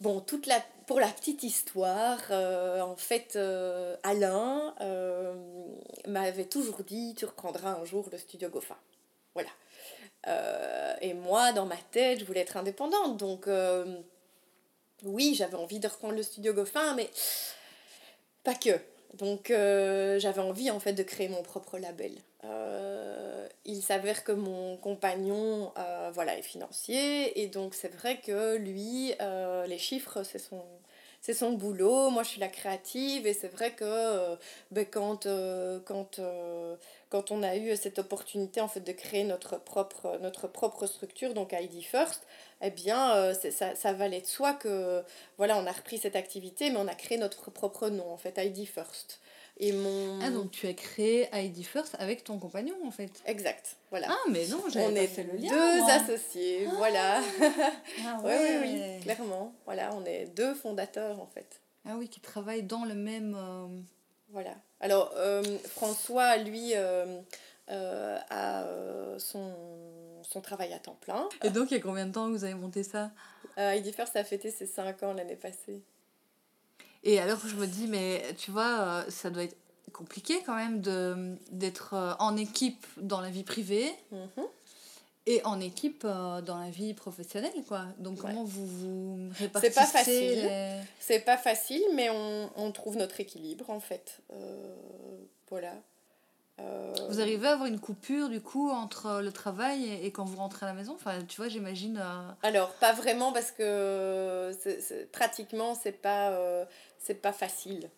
[0.00, 5.34] bon, toute la, pour la petite histoire, euh, en fait, euh, Alain euh,
[6.08, 8.76] m'avait toujours dit, tu reprendras un jour le studio Goffin.
[9.34, 9.50] Voilà.
[10.26, 13.16] Euh, et moi, dans ma tête, je voulais être indépendante.
[13.16, 13.84] Donc, euh,
[15.04, 17.08] oui, j'avais envie de reprendre le studio Goffin, mais
[18.44, 18.78] pas que.
[19.14, 22.12] Donc, euh, j'avais envie, en fait, de créer mon propre label.
[23.66, 25.72] Il s'avère que mon compagnon
[26.12, 29.12] voilà, est financier, et donc c'est vrai que lui,
[29.68, 30.62] les chiffres, c'est son,
[31.20, 32.10] c'est son boulot.
[32.10, 34.36] Moi, je suis la créative, et c'est vrai que euh,
[34.70, 36.76] ben, quand, euh, quand, euh,
[37.10, 41.34] quand on a eu cette opportunité en fait, de créer notre propre, notre propre structure,
[41.34, 42.26] donc ID First,
[42.62, 45.02] eh bien, ça, ça valait de soi que,
[45.38, 48.38] voilà, on a repris cette activité, mais on a créé notre propre nom, en fait,
[48.38, 49.20] ID First.
[49.62, 50.20] Et mon...
[50.22, 53.10] Ah, donc tu as créé ID First avec ton compagnon, en fait.
[53.26, 54.06] Exact, voilà.
[54.10, 55.50] Ah, mais non, j'avais pas est fait le lien.
[55.50, 55.92] deux moi.
[55.92, 57.20] associés, voilà.
[58.06, 58.58] Ah, Oui, ouais.
[58.62, 59.52] oui, oui, clairement.
[59.66, 61.60] Voilà, on est deux fondateurs, en fait.
[61.86, 63.34] Ah oui, qui travaillent dans le même...
[63.38, 63.66] euh,
[64.30, 64.54] Voilà.
[64.80, 67.20] Alors, euh, François, lui, euh,
[67.68, 68.64] a
[69.18, 69.52] son,
[70.22, 71.28] son travail à temps plein.
[71.44, 73.10] Et donc, il y a combien de temps que vous avez monté ça?
[73.58, 75.82] ID First a fêté ses 5 ans l'année passée.
[77.04, 79.56] Et alors, je me dis, mais tu vois, euh, ça doit être
[79.92, 84.44] compliqué quand même de d'être euh, en équipe dans la vie privée Mhm.
[85.26, 87.86] et en équipe euh, dans la vie professionnelle, quoi.
[87.98, 88.30] Donc, Ouais.
[88.30, 90.42] comment vous vous répartissez pas facile.
[90.42, 94.18] les- C'est pas facile, mais on, on trouve notre équilibre, en fait.
[94.32, 94.76] Euh,
[95.48, 95.72] voilà.
[96.60, 100.24] Euh, Vous arrivez à avoir une coupure, du coup, entre le travail et, et quand
[100.26, 100.92] vous rentrez à la maison?
[100.94, 101.96] Enfin, tu vois, j'imagine...
[101.98, 106.64] euh, Alors, pas vraiment parce que c'est- c'est- pratiquement, c'est pas, euh,
[107.00, 107.90] c'est pas facile.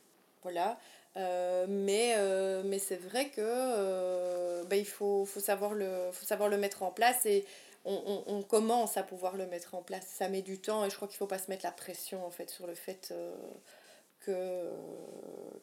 [0.43, 0.79] Voilà.
[1.17, 6.25] Euh, mais euh, mais c'est vrai que euh, ben, il faut, faut, savoir le, faut
[6.25, 7.45] savoir le mettre en place et
[7.85, 10.07] on, on, on commence à pouvoir le mettre en place.
[10.07, 12.31] Ça met du temps et je crois qu'il faut pas se mettre la pression en
[12.31, 13.35] fait sur le fait euh,
[14.21, 14.71] que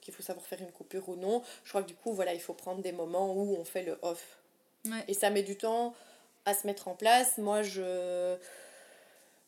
[0.02, 1.42] qu'il faut savoir faire une coupure ou non.
[1.64, 3.98] Je crois que du coup, voilà, il faut prendre des moments où on fait le
[4.04, 4.38] off.
[4.86, 5.04] Ouais.
[5.08, 5.96] Et ça met du temps
[6.46, 7.38] à se mettre en place.
[7.38, 8.38] Moi, je,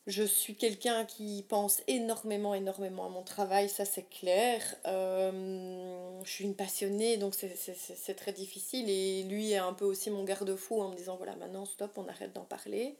[0.06, 4.60] je suis quelqu'un qui pense énormément, énormément à mon travail, ça c'est clair.
[4.86, 8.88] Euh, je suis une passionnée, donc c'est- c'est c'est- c'est très difficile.
[8.90, 12.08] Et lui est un peu aussi mon garde-fou en me disant, voilà, maintenant, stop, on
[12.08, 12.96] arrête d'en parler.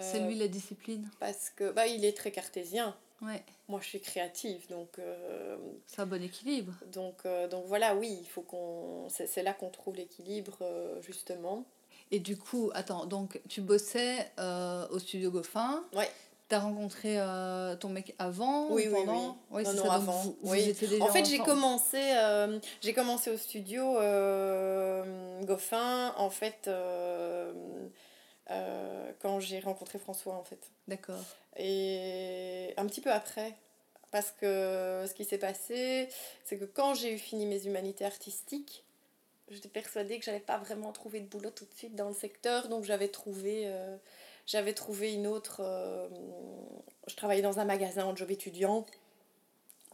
[0.00, 1.08] C'est Euh, lui la discipline.
[1.20, 2.96] Parce que, bah, il est très cartésien.
[3.22, 4.98] Ouais, Moi, je suis créative, donc...
[4.98, 5.56] euh,
[5.86, 6.72] c'est un bon équilibre.
[6.92, 9.08] donc, donc voilà, oui, il faut qu'on...
[9.08, 10.58] C'est c'est là qu'on trouve l'équilibre,
[11.00, 11.64] justement.
[12.14, 15.82] Et du coup, attends, donc tu bossais euh, au studio Goffin.
[15.92, 16.08] Ouais.
[16.48, 19.64] T'as rencontré euh, ton mec avant Oui, ou oui, pendant oui.
[19.64, 20.12] Ouais, Non, ça, avant.
[20.12, 20.72] vous- vous Oui.
[20.72, 23.94] déjà En fait, j'ai commencé, euh, j'ai commencé au studio
[25.44, 26.70] Goffin, en fait,
[29.20, 30.60] quand j'ai rencontré François, en fait.
[30.86, 31.18] D'accord.
[31.56, 33.54] Et un petit peu après.
[34.12, 36.08] Parce que ce qui s'est passé,
[36.44, 38.83] c'est que quand j'ai eu fini mes humanités artistiques,
[39.50, 42.68] j'étais persuadée que j'allais pas vraiment trouver de boulot tout de suite dans le secteur,
[42.68, 43.96] donc j'avais trouvé, euh,
[44.46, 45.60] j'avais trouvé une autre.
[45.64, 46.08] euh,
[47.06, 48.86] je travaillais dans un magasin en job étudiant,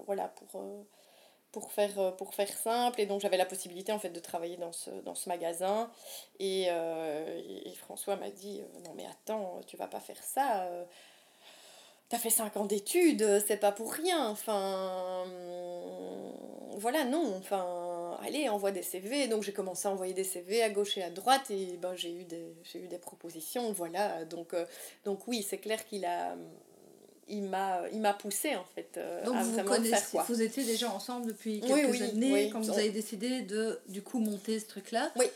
[0.06, 0.82] voilà pour euh,
[1.52, 4.72] pour faire pour faire simple, et donc j'avais la possibilité en fait de travailler dans
[4.72, 5.90] ce dans ce magasin,
[6.40, 10.68] et, et- François m'a dit non mais attends, tu vas pas faire ça.
[12.08, 14.28] T'as fait 5 ans d'études, c'est pas pour rien.
[14.30, 15.24] Enfin,
[16.78, 17.36] voilà, non.
[17.38, 17.64] Enfin,
[18.24, 19.28] allez, envoie des CV.
[19.28, 22.12] Donc j'ai commencé à envoyer des CV à gauche et à droite et ben, j'ai
[22.12, 23.72] eu, des, j'ai eu des propositions.
[23.72, 24.24] Voilà.
[24.24, 24.64] Donc, euh,
[25.04, 26.36] donc oui, c'est clair qu'il a.
[27.32, 30.24] Il m'a, il m'a poussé en fait euh, Donc à vous faire connaissez, quoi.
[30.28, 32.50] vous étiez déjà ensemble depuis quelques oui, années oui.
[32.50, 35.12] quand vous avez décidé de du coup monter ce truc-là.
[35.14, 35.26] Oui.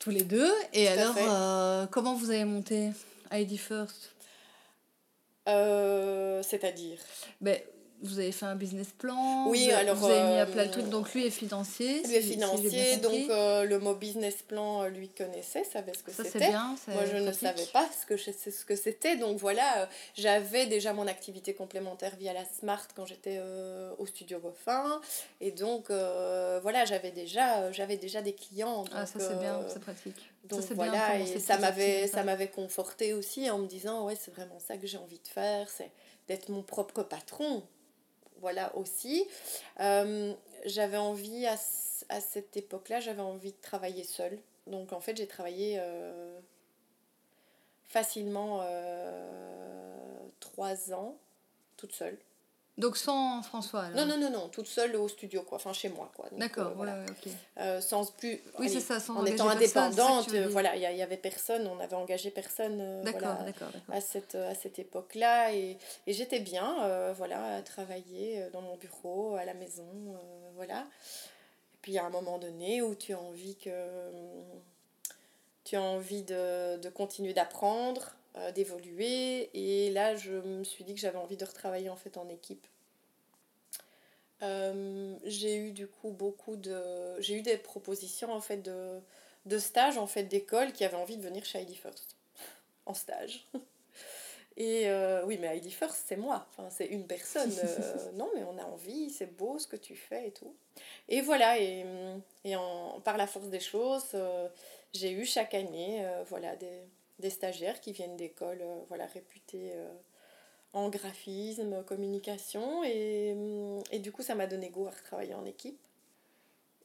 [0.00, 0.50] Tous les deux.
[0.72, 2.90] Et Tout alors, euh, comment vous avez monté
[3.30, 4.10] ID First?
[5.48, 6.98] Euh, c'est-à-dire?
[7.40, 7.56] ben,
[8.02, 9.96] vous avez fait un business plan Oui, vous, alors.
[9.96, 12.02] Vous avez mis à plat le euh, truc, donc lui est financier.
[12.04, 15.92] Lui est si bien financier, donc euh, le mot business plan, euh, lui connaissait, savait
[15.94, 16.48] ce que c'était.
[16.48, 16.74] bien.
[16.88, 19.16] Moi, je ne savais pas ce que, je- ce que c'était.
[19.16, 24.06] Donc voilà, euh, j'avais déjà mon activité complémentaire via la Smart quand j'étais euh, au
[24.06, 25.00] studio Boffin.
[25.40, 28.84] Et donc, euh, voilà, j'avais déjà, euh, j'avais déjà des clients.
[28.84, 30.30] Donc, Ah, ça c'est bien, euh, c'est pratique.
[30.44, 30.76] donc ça bien.
[30.86, 34.58] voilà, de et ça m'avait, ça m'avait conforté aussi en me disant, ouais, c'est vraiment
[34.58, 35.90] ça que j'ai envie de faire, c'est
[36.28, 37.62] d'être mon propre patron.
[38.40, 39.26] Voilà aussi.
[39.80, 44.38] Euh, j'avais envie, à, cette époque-là, j'avais envie de travailler seule.
[44.66, 46.38] Donc en fait, j'ai travaillé euh,
[47.84, 51.16] facilement euh, trois ans,
[51.76, 52.18] toute seule.
[52.78, 53.96] Donc sans François alors.
[53.96, 56.26] Non, non, non, non, toute seule au studio, quoi, enfin chez moi, quoi.
[56.32, 56.92] D'accord, euh, voilà.
[56.96, 57.32] ouais, ok.
[57.58, 58.38] Euh, sans plus...
[58.58, 61.96] Oui, c'est ça, sans en étant indépendante, euh, voilà, il n'y avait personne, on n'avait
[61.96, 63.46] engagé personne euh, voilà,
[63.90, 65.54] à cette, à cette époque-là.
[65.54, 69.88] Et, et j'étais bien euh, voilà, à travailler euh, dans mon bureau, à la maison.
[70.08, 70.80] euh, voilà.
[70.80, 73.70] Et puis il y a un moment donné où tu as envie, que,
[75.64, 79.50] tu as envie de, de continuer d'apprendre, euh, d'évoluer.
[79.54, 82.66] Et là, je me suis dit que j'avais envie de retravailler en fait en équipe.
[84.42, 89.00] Euh, j'ai eu du coup beaucoup de j'ai eu des propositions en fait de,
[89.46, 92.16] de stages en fait d'école qui avaient envie de venir chez ID First
[92.86, 93.46] en stage
[94.58, 98.42] et euh, oui mais ID First c'est moi enfin c'est une personne euh, non mais
[98.44, 100.54] on a envie c'est beau ce que tu fais et tout
[101.08, 101.86] et voilà et,
[102.44, 104.48] et en, par la force des choses euh,
[104.92, 106.82] j'ai eu chaque année voilà des,
[107.18, 109.92] des stagiaires qui viennent d'écoles euh, voilà réputées euh,
[110.74, 115.44] en graphisme, communication, et, hum, et du coup ça m'a donné goût à retravailler en
[115.46, 115.78] équipe.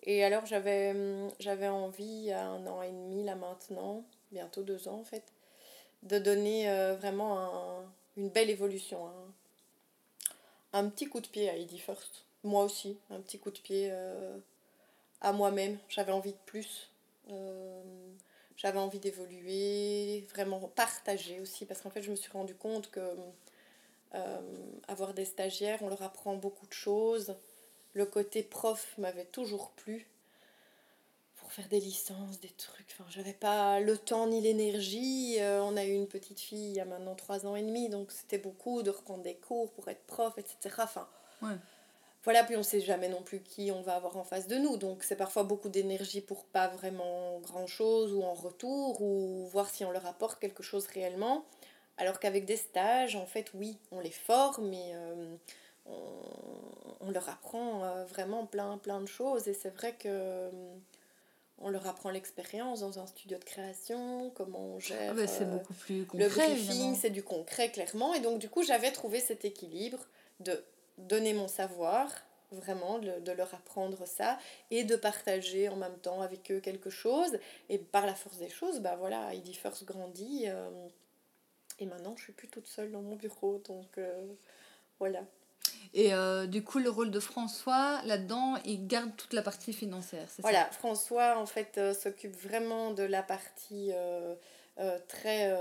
[0.03, 4.87] Et alors j'avais hum, j'avais envie, a un an et demi là maintenant, bientôt deux
[4.87, 5.23] ans en fait,
[6.03, 9.33] de donner euh, vraiment un- une belle évolution, un,
[10.73, 12.25] un petit coup de pied à ID First.
[12.43, 13.91] Moi aussi, un petit coup de pied
[15.21, 15.77] à moi-même.
[15.89, 16.89] J'avais envie de plus.
[18.61, 22.99] J'avais envie d'évoluer, vraiment partager aussi, parce qu'en fait je me suis rendu compte que
[24.13, 24.41] euh,
[24.87, 27.35] avoir des stagiaires, on leur apprend beaucoup de choses.
[27.93, 30.07] Le côté prof m'avait toujours plu
[31.37, 32.95] pour faire des licences, des trucs.
[32.99, 35.37] Enfin, j'avais pas le temps ni l'énergie.
[35.39, 37.89] Euh, on a eu une petite fille il y a maintenant trois ans et demi,
[37.89, 40.75] donc c'était beaucoup de reprendre des cours pour être prof, etc.
[40.83, 41.07] Enfin,
[41.41, 41.55] Ouais.
[42.23, 44.77] Voilà, puis on sait jamais non plus qui on va avoir en face de nous.
[44.77, 49.69] Donc c'est parfois beaucoup d'énergie pour pas vraiment grand chose ou en retour ou voir
[49.69, 51.45] si on leur apporte quelque chose réellement.
[51.97, 54.93] Alors qu'avec des stages, en fait, oui, on les forme mais
[55.85, 55.95] on,
[57.01, 59.47] on leur apprend euh, vraiment plein, plein de choses.
[59.47, 60.49] Et c'est vrai que euh,
[61.57, 65.11] on leur apprend l'expérience dans un studio de création, comment on gère.
[65.11, 66.95] Ah bah, c'est euh, beaucoup plus le concret, briefing, évidemment.
[66.95, 68.13] c'est du concret, clairement.
[68.13, 69.99] Et donc, du coup, j'avais trouvé cet équilibre
[70.39, 70.63] de
[70.97, 72.07] donner mon savoir,
[72.51, 74.37] vraiment, de, de leur apprendre ça,
[74.71, 77.37] et de partager en même temps avec eux quelque chose.
[77.69, 80.43] Et par la force des choses, bah voilà, ID First grandit.
[80.47, 80.69] euh,
[81.79, 83.61] et maintenant, je suis plus toute seule dans mon bureau.
[83.67, 84.27] Donc, euh,
[84.99, 85.21] voilà.
[85.93, 90.27] Et euh, du coup, le rôle de François, là-dedans, il garde toute la partie financière,
[90.29, 94.35] c'est Voilà, François, en fait, euh, s'occupe vraiment de la partie euh,
[95.07, 95.55] très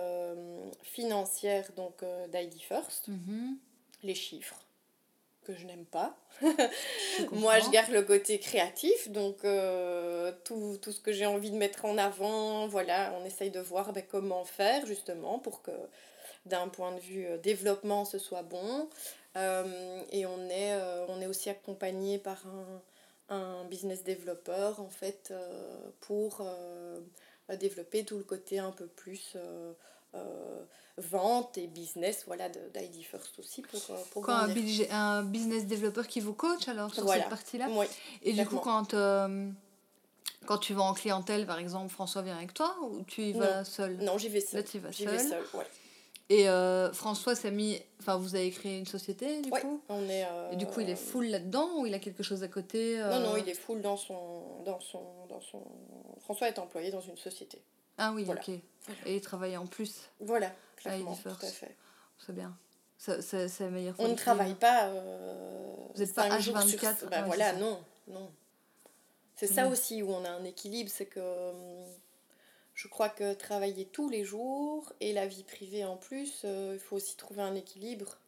[0.82, 3.58] financière donc d'ID First, ça Mhm.
[4.02, 4.60] les chiffres
[5.52, 6.16] que je n'aime pas.
[6.40, 11.50] Je Moi, je garde le côté créatif, donc euh, tout, tout ce que j'ai envie
[11.50, 15.72] de mettre en avant, voilà, on essaye de voir ben, comment faire justement pour que
[16.46, 18.88] d'un point de vue euh, développement, ce soit bon.
[19.36, 22.82] Euh, et on est, euh, on est aussi accompagné par un,
[23.36, 25.32] un business développeur, en fait,
[26.00, 26.44] pour
[27.58, 29.36] développer tout le côté un peu plus
[30.96, 34.62] vente et business, voilà, d'ID First aussi pour, euh, pour Quoi, un, grandir.
[34.62, 37.22] budget- un business développeur qui vous coach alors sur Voilà.
[37.22, 37.86] cette partie-là Oui,
[38.22, 39.50] Et du coup, quand, euh,
[40.46, 43.64] quand tu vas en clientèle, par exemple, François vient avec toi ou tu y vas
[43.64, 43.96] seul?
[43.98, 44.60] Non, j'y vais seule.
[44.60, 45.16] Là, tu y vas J'y vais
[45.54, 45.66] ouais.
[46.28, 47.80] Et euh, François s'est mis.
[47.98, 49.80] Enfin, vous avez créé une société du Ouais, coup?
[49.88, 50.24] on est...
[50.24, 53.00] euh, Et du coup, il est full là-dedans ou il a quelque chose à côté
[53.00, 55.60] euh, Non, non, il est full dans son, dans son, dans son...
[56.20, 57.60] François est employé dans une société.
[58.02, 58.40] Ah oui, Voilà.
[58.40, 58.48] ok.
[59.06, 61.76] Et il travaille en plus, Voilà, clairement, ID tout à fait.
[62.18, 62.56] c'est bien.
[62.98, 67.08] C'est la meilleure On ne travaille pas euh, Vous êtes pas cinq jours sur- H24,
[67.08, 68.30] Ben voilà, non, non.
[69.36, 71.86] C'est ça aussi où on a un équilibre, c'est que hum,
[72.74, 76.80] je crois que travailler tous les jours et la vie privée en plus, euh, il
[76.80, 78.18] faut aussi trouver un équilibre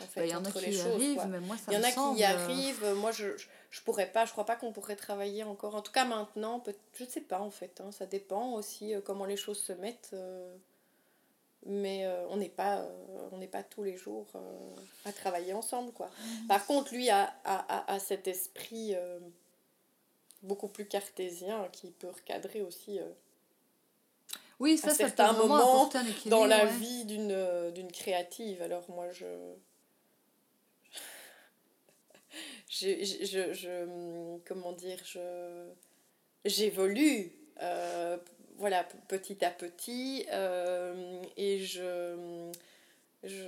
[0.00, 0.94] en fait, Bah, Il y en a qui les y choses.
[0.94, 1.26] arrivent, quoi.
[1.26, 2.94] mais moi, ça Il y en a qui y euh, arrivent.
[2.96, 4.24] Moi, je, je, je pourrais pas.
[4.24, 5.74] Je crois pas qu'on pourrait travailler encore.
[5.74, 6.62] En tout cas, maintenant,
[6.94, 7.80] je ne sais pas en fait.
[7.80, 10.10] hein, ça dépend aussi euh, comment les choses se mettent.
[10.14, 10.56] euh,
[11.66, 12.82] mais on n'est pas,
[13.32, 14.26] on n'est pas tous les jours
[15.04, 15.92] à travailler ensemble.
[15.92, 16.06] Quoi.
[16.06, 16.46] Mmh.
[16.46, 18.94] Par contre, lui a, a, a, cet esprit
[20.42, 22.98] beaucoup plus cartésien qui peut recadrer aussi
[24.60, 25.90] oui, ça, à certains moments
[26.26, 28.62] dans la vie d'une créative.
[28.62, 29.26] Alors moi, je...
[32.70, 35.68] je, je, je, comment dire, je,
[36.44, 38.16] j'évolue euh,
[38.58, 42.52] voilà, petit à petit euh, et je,
[43.24, 43.46] je,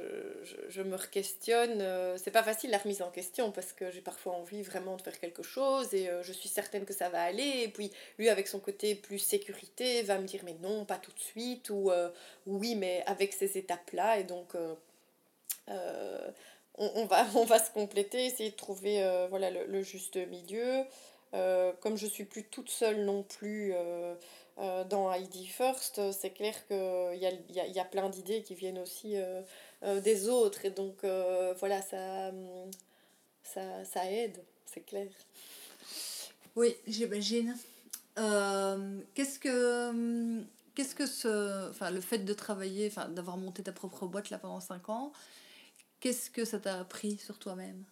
[0.68, 1.80] je, me questionne.
[1.80, 5.02] Euh, c'est pas facile la remise en question parce que j'ai parfois envie vraiment de
[5.02, 7.62] faire quelque chose et je suis certaine que ça va aller.
[7.64, 11.12] Et puis lui, avec son côté plus sécurité, va me dire mais non, pas tout
[11.12, 11.92] de suite ou
[12.46, 14.18] oui, mais avec ces étapes-là.
[14.18, 14.56] Et donc,
[16.78, 20.84] on, va, on va se compléter, essayer de trouver voilà, le, juste milieu.
[21.80, 23.74] comme je suis plus toute seule non plus.
[24.58, 28.42] Euh, dans ID First, c'est clair qu'il y a, y, a, y a plein d'idées
[28.42, 29.40] qui viennent aussi euh,
[29.82, 30.64] euh, des autres.
[30.64, 31.04] Et donc,
[31.58, 32.30] voilà, ça,
[33.42, 35.08] ça, ça aide, c'est clair.
[36.54, 37.56] Oui, j'imagine.
[38.16, 40.42] qu'est-ce que
[40.74, 44.38] qu'est-ce que ce enfin le fait de travailler enfin d'avoir monté ta propre boîte là
[44.38, 45.12] pendant 5 ans
[46.02, 47.84] qu'est-ce que ça t'a appris sur toi-même?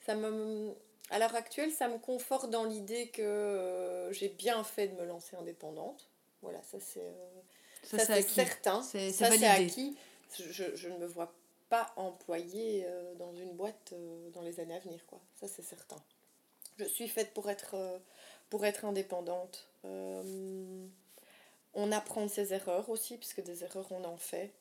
[0.00, 0.74] Ça me
[1.10, 5.04] à l'heure actuelle, ça me conforte dans l'idée que euh, j'ai bien fait de me
[5.04, 6.08] lancer indépendante.
[6.42, 7.42] Voilà, ça c'est euh,
[7.84, 8.82] ça, certain.
[8.82, 9.96] ça c'est acquis.
[10.36, 11.32] Je, je, ne me vois
[11.68, 13.94] pas employée euh, dans une boîte
[14.32, 15.06] dans les années à venir.
[15.06, 15.20] Quoi.
[15.36, 16.02] Ça c'est certain.
[16.78, 17.76] Je suis faite pour être,
[18.50, 19.68] pour être indépendante.
[19.84, 20.90] on
[21.92, 24.52] apprend de ses erreurs aussi, puisque des erreurs on en fait.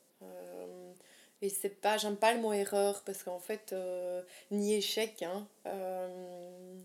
[1.42, 4.22] Et c'est pas, j'aime pas le mot erreur parce qu'en fait, euh,
[4.52, 6.80] ni échec, hein, euh,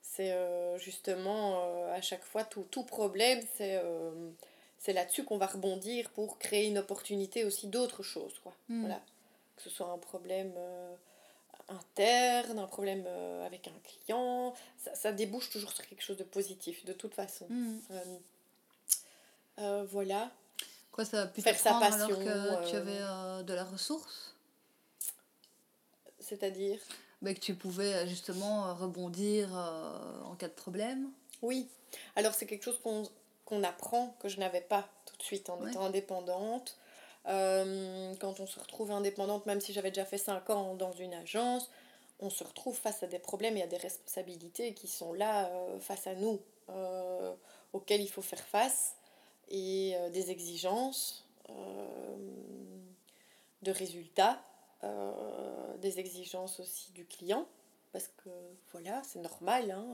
[0.00, 1.62] c'est euh, justement
[1.92, 3.80] à chaque fois tout, tout problème, c'est
[4.78, 8.38] c'est là-dessus qu'on va rebondir pour créer une opportunité aussi d'autres choses.
[8.42, 8.54] Quoi.
[8.68, 8.80] Hmm.
[8.80, 9.02] Voilà.
[9.56, 10.54] Que ce soit un problème
[11.68, 13.06] interne, un problème
[13.44, 17.46] avec un client, ça, ça, débouche toujours sur quelque chose de positif, de toute façon.
[17.50, 17.78] Hmm.
[19.90, 20.30] voilà.
[21.04, 24.34] Ça a pu faire sa passion, alors que tu avais euh, de la ressource?
[26.18, 26.78] C'est-à-dire?
[27.22, 29.48] Bah, Que tu pouvais euh, justement euh, rebondir
[30.24, 31.10] en cas de problème.
[31.42, 31.68] Oui.
[32.16, 35.84] Alors c'est quelque chose qu'on apprend, que je n'avais pas tout de suite en étant
[35.84, 36.78] indépendante.
[37.24, 41.70] quand on se retrouve indépendante, même si j'avais déjà fait 5 ans dans une agence,
[42.20, 46.06] on se retrouve face à des problèmes et à des responsabilités qui sont là face
[46.06, 46.40] à nous,
[47.72, 48.94] auxquelles il faut faire face
[49.50, 52.16] et euh, des exigences euh,
[53.62, 54.42] de résultats,
[54.84, 57.46] euh, des exigences aussi du client,
[57.92, 58.30] parce que
[58.72, 59.70] voilà, c'est normal.
[59.70, 59.84] Hein,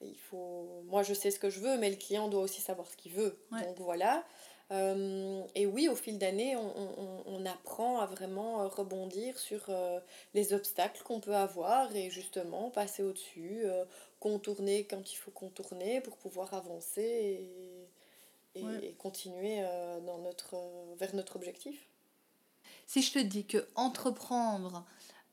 [0.00, 0.82] il faut...
[0.84, 3.12] Moi, je sais ce que je veux, mais le client doit aussi savoir ce qu'il
[3.12, 3.36] veut.
[3.50, 4.24] Donc voilà.
[4.70, 9.66] et oui, au fil d'année, on, on, on, apprend à vraiment rebondir sur
[10.34, 13.64] les obstacles qu'on peut avoir et justement passer au-dessus,
[14.20, 17.77] contourner quand il faut contourner pour pouvoir avancer et,
[18.82, 21.88] et, continuer euh, dans notre, euh, vers notre objectif.
[22.86, 24.84] Si je te dis que entreprendre,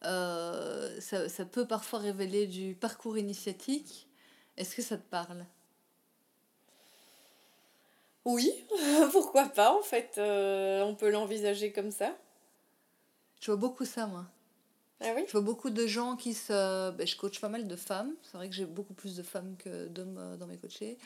[0.04, 4.10] euh, ça, ça, peut parfois révéler du parcours initiatique,
[4.58, 5.46] est-ce que ça te parle?
[8.26, 8.52] Oui,
[9.12, 12.16] pourquoi pas en fait, on peut l'envisager comme ça.
[13.40, 14.26] Je vois beaucoup ça moi.
[15.02, 16.92] Ah je vois beaucoup de gens qui se.
[16.92, 18.14] Ben, je coach pas mal de femmes.
[18.24, 20.98] C'est vrai que j'ai beaucoup plus de femmes que d'hommes euh, dans mes coachés.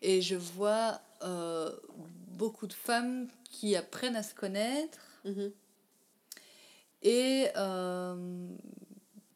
[0.00, 1.70] Et je vois euh,
[2.28, 5.52] beaucoup de femmes qui apprennent à se connaître mm-hmm.
[7.02, 8.48] et euh,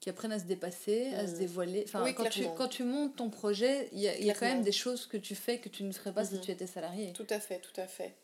[0.01, 1.39] qui apprennent à se dépasser, à se mm.
[1.39, 1.85] dévoiler.
[1.87, 4.63] Enfin, quand, tu, quand tu montes ton projet, il y a, y a, quand même
[4.63, 6.41] des choses que tu fais que tu ne ferais pas si mm-hmm.
[6.41, 7.13] tu étais salarié.
[7.13, 8.15] Tout à fait, tout à fait.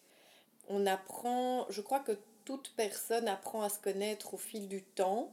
[0.69, 1.67] On apprend.
[1.69, 2.13] Je crois que
[2.47, 5.31] toute personne apprend à se connaître au fil du temps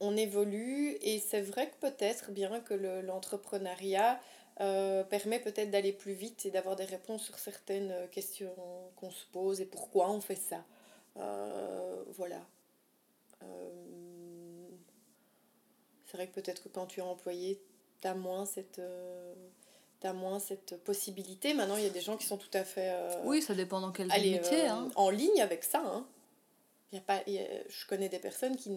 [0.00, 4.20] on évolue et c'est vrai que peut-être bien que l'entrepreneuriat
[4.60, 8.54] euh, permet peut-être d'aller plus vite et d'avoir des réponses sur certaines questions
[8.96, 10.64] qu'on se pose et pourquoi on fait ça.
[11.16, 12.46] Euh, voilà.
[13.42, 14.68] Euh,
[16.06, 17.62] c'est vrai que peut-être que quand tu es employé,
[18.00, 18.80] tu as moins cette
[20.12, 21.52] moins cette possibilité.
[21.52, 22.94] Maintenant, il y a des gens qui sont tout à fait...
[23.24, 24.66] oui, ça dépend dans quel métier.
[24.66, 24.88] Hein.
[24.94, 25.82] En ligne avec ça.
[25.84, 26.06] Hein.
[26.96, 28.70] Y a pas, je connais des personnes qui,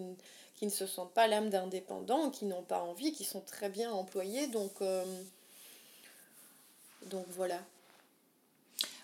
[0.56, 3.90] qui ne se sentent pas l'âme d'indépendants, qui n'ont pas envie, qui sont très bien
[3.90, 4.46] employés.
[4.48, 5.04] Donc, euh,
[7.06, 7.58] donc voilà.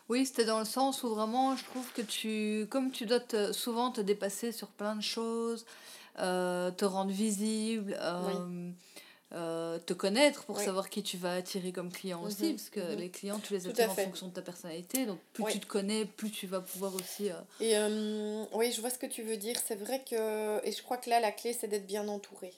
[0.09, 3.21] Oui, c'était dans le sens où vraiment, je trouve que tu, comme tu dois
[3.53, 5.65] souvent te dépasser sur plein de choses,
[6.19, 8.71] euh, te rendre visible, euh,
[9.33, 12.81] euh, te connaître pour savoir qui tu vas attirer comme client aussi, mhm, parce que
[12.81, 12.99] mhm.
[12.99, 15.05] les clients, tu les attires en fonction de ta personnalité.
[15.05, 17.31] Donc, plus tu te connais, plus tu vas pouvoir aussi.
[17.31, 19.57] Euh, et euh, oui, je vois ce que tu veux dire.
[19.67, 20.65] C'est vrai que.
[20.65, 22.53] Et je crois que là, la clé, c'est d'être bien entouré.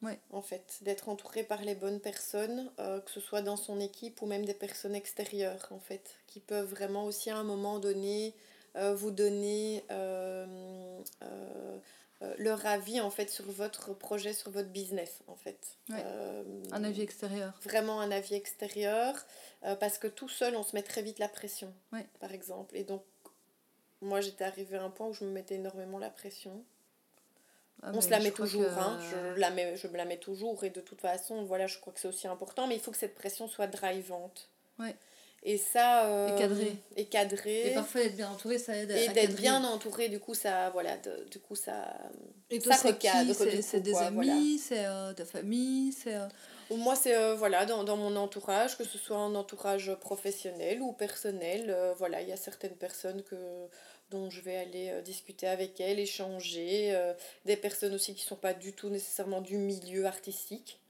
[0.00, 0.18] Ouais.
[0.32, 4.26] En fait, d'être entouré par les bonnes personnes, que ce soit dans son équipe ou
[4.26, 8.34] même des personnes extérieures, en fait, qui peuvent vraiment aussi à un moment donné
[8.74, 9.82] vous donner
[12.38, 15.78] leur avis en fait sur votre projet, sur votre business en fait.
[15.90, 17.52] Euh, un avis extérieur.
[17.62, 19.14] Vraiment un avis extérieur
[19.64, 21.72] euh, parce que tout seul on se met très vite la pression
[22.20, 22.76] par exemple.
[22.76, 23.02] Et donc
[24.00, 26.64] moi j'étais arrivée à un point où je me mettais énormément la pression.
[27.82, 30.64] Ah, on se la met toujours, hein, je, la mets, je me la mets toujours
[30.64, 32.96] et de toute façon voilà je crois que c'est aussi important mais il faut que
[32.96, 34.48] cette pression soit drivante.
[34.78, 34.96] Ouais.
[35.46, 36.06] Et ça.
[36.06, 36.76] Euh, et cadré.
[36.96, 37.70] Et cadré.
[37.70, 38.98] Et parfois, être bien entouré, ça aide à.
[38.98, 40.70] Et d'être bien entouré, du coup, ça.
[40.70, 40.96] Voilà,
[41.30, 41.94] du coup, ça.
[42.50, 43.34] Et toi, ça recadre.
[43.34, 46.14] C'est des amis, c'est euh, ta famille, c'est.
[46.14, 46.26] Euh,
[46.70, 51.76] moi, c'est voilà, dans, dans mon entourage, que ce soit un entourage professionnel ou personnel,
[51.98, 53.36] voilà, il y a certaines personnes que,
[54.10, 56.98] dont je vais aller discuter avec elles, échanger,
[57.44, 60.80] des personnes aussi qui ne sont pas du tout nécessairement du milieu artistique.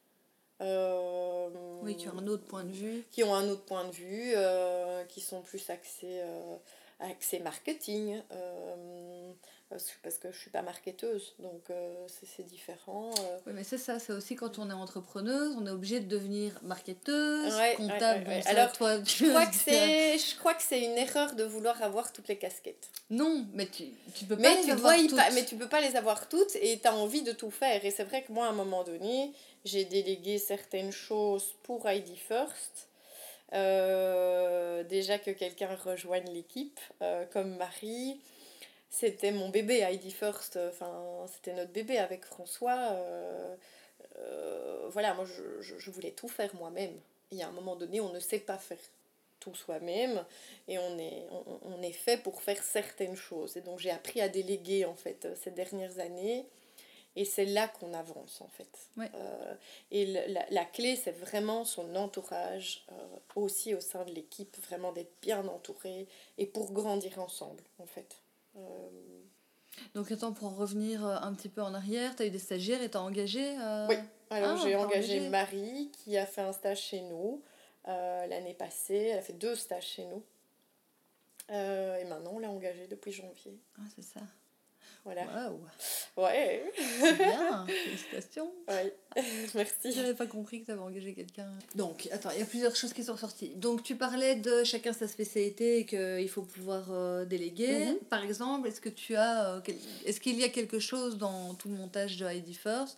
[0.61, 1.48] Euh,
[1.82, 3.05] oui, qui ont un autre point de vue.
[3.11, 6.57] Qui ont un autre point de vue, euh, qui sont plus axés, euh,
[7.00, 8.20] axés marketing.
[10.03, 11.62] Parce que je suis pas marketeuse, donc
[12.07, 13.11] c'est différent.
[13.47, 16.53] Oui, mais c'est ça, c'est aussi quand on est entrepreneuse, on est obligé de devenir
[16.62, 18.31] marketeuse, comptable.
[18.47, 22.12] Alors, toi, je, crois que c'est, je crois que c'est une erreur de vouloir avoir
[22.12, 22.89] toutes les casquettes.
[23.11, 25.35] Non, mais tu, tu peux pas mais les tu avoir toutes.
[25.35, 27.85] mais tu peux pas les avoir toutes et tu as envie de tout faire.
[27.85, 29.33] Et c'est vrai que moi, à un moment donné,
[29.64, 32.89] j'ai délégué certaines choses pour ID First.
[33.53, 38.20] Euh, déjà que quelqu'un rejoigne l'équipe, euh, comme Marie.
[38.95, 40.57] C'était mon bébé, ID First.
[40.68, 42.92] Enfin, c'était notre bébé avec François.
[42.92, 43.57] Euh,
[44.90, 46.95] voilà, moi, je, je, voulais tout faire moi-même.
[47.32, 48.78] Il y a un moment donné, on ne sait pas faire
[49.40, 50.24] tout soi-même
[50.68, 53.57] et on est, on, on, est fait pour faire certaines choses.
[53.57, 56.47] Et donc, j'ai appris à déléguer, en fait, ces dernières années.
[57.16, 58.88] Et c'est là qu'on avance en fait.
[58.99, 59.55] Euh,
[59.90, 64.92] et la, la, clé, c'est vraiment son entourage, euh, aussi au sein de l'équipe, vraiment
[64.92, 68.16] d'être bien entouré et pour grandir ensemble en fait.
[68.57, 68.88] Euh,
[69.94, 72.82] Donc attends, pour en revenir un petit peu en arrière, tu as eu des stagiaires
[72.82, 73.42] et tu as engagé
[73.88, 73.96] Oui,
[74.30, 77.42] alors ah, j'ai engagé, Marie qui a fait un stage chez nous
[77.86, 79.09] l'année passée.
[79.12, 80.22] Elle a fait deux stages chez nous.
[81.50, 83.59] et maintenant, on l'a engagée depuis janvier.
[83.78, 84.20] Ah, c'est ça.
[85.05, 85.52] Voilà.
[86.16, 86.64] Ouais.
[86.98, 88.50] C'est bien, félicitations.
[88.68, 89.22] Oui,
[89.55, 89.92] merci.
[89.92, 91.50] J'avais pas compris que tu avais engagé quelqu'un.
[91.74, 93.50] Donc, attends, il y a plusieurs choses qui sont sorties.
[93.57, 97.86] Donc, tu parlais de chacun sa spécialité et qu'il faut pouvoir euh, déléguer.
[97.86, 97.98] Mhm.
[98.09, 99.57] Par exemple, est-ce que tu as.
[99.57, 99.61] Euh,
[100.07, 102.96] est-ce qu'il y a quelque chose dans tout le montage de ID First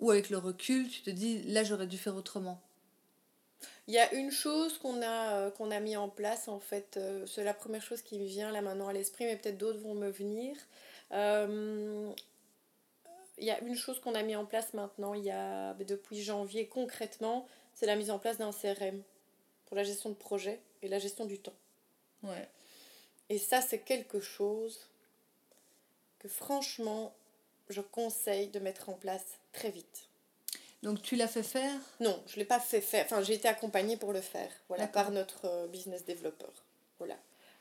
[0.00, 2.60] où, avec le recul, tu te dis là, j'aurais dû faire autrement?
[3.86, 6.98] Il y a une chose qu'on a, euh, qu'on a mis en place, en fait,
[7.26, 9.94] c'est la première chose qui me vient là maintenant à l'esprit, mais peut-être d'autres vont
[9.94, 10.56] me venir.
[11.12, 12.12] Euh,
[13.38, 16.22] il y a une chose qu'on a mis en place maintenant, il y a, depuis
[16.22, 19.02] janvier concrètement, c'est la mise en place d'un CRM
[19.66, 21.54] pour la gestion de projet et la gestion du temps.
[22.22, 22.48] Ouais.
[23.30, 24.88] Et ça, c'est quelque chose
[26.18, 27.14] que franchement,
[27.68, 30.08] je conseille de mettre en place très vite.
[30.82, 31.78] Donc tu l'as fait faire?
[32.00, 33.04] Non, je ne l'ai pas fait faire.
[33.04, 36.46] Enfin, j'ai été accompagnée pour le faire, voilà, par notre euh, business developer.
[36.98, 37.16] Voilà.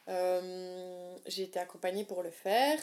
[0.08, 2.80] Euh, j'ai été accompagnée pour le faire.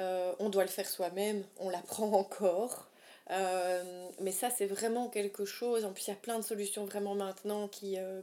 [0.00, 2.88] Euh, on doit le faire soi-même, on l'apprend encore.
[3.30, 5.84] Euh, mais ça, c'est vraiment quelque chose.
[5.84, 8.20] En plus, il y a plein de solutions vraiment maintenant qui, euh,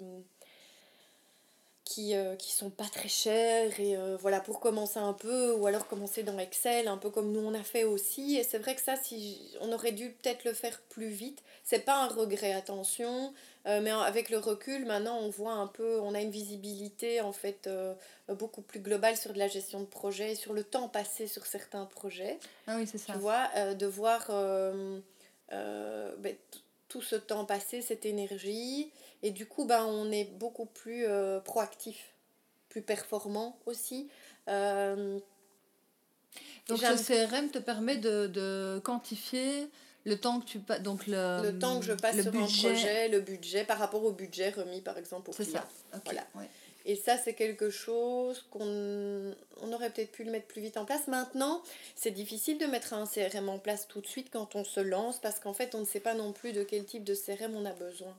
[1.86, 3.80] qui, qui sont pas très chères.
[3.80, 7.40] Et voilà, pour commencer un peu, ou alors commencer dans Excel, un peu comme nous
[7.40, 8.38] on a fait aussi.
[8.38, 11.42] Et c'est vrai que ça, si on aurait dû peut-être le faire plus vite.
[11.64, 13.34] C'est pas un regret, attention.
[13.68, 17.32] Euh, mais avec le recul, maintenant, on voit un peu, on a une visibilité en
[17.32, 17.93] fait euh,
[18.30, 21.86] beaucoup plus globale sur de la gestion de projet, sur le temps passé sur certains
[21.86, 22.39] projets.
[22.66, 23.14] Ah oui, c'est ça.
[23.14, 24.28] Tu vois, euh, de voir
[25.49, 26.36] ben,
[26.88, 28.91] tout ce temps passé, cette énergie,
[29.22, 31.05] et du coup, ben, on est beaucoup plus
[31.43, 32.14] proactif,
[32.70, 34.09] plus performant aussi.
[36.68, 39.70] Donc, le CRM te permet de, de quantifier
[40.04, 42.68] le temps que tu donc le, le temps que je passe sur budget.
[42.68, 45.64] un projet, le budget par rapport au budget remis par exemple au client.
[45.91, 46.02] Ça.
[46.06, 46.26] Voilà.
[46.86, 50.86] Et ça, c'est quelque chose qu'on on aurait peut-être pu le mettre plus vite en
[50.86, 51.08] place.
[51.08, 51.62] Maintenant,
[51.95, 55.20] c'est difficile de mettre un CRM en place tout de suite quand on se lance
[55.20, 57.66] parce qu'en fait, on ne sait pas non plus de quel type de CRM on
[57.66, 58.16] a besoin.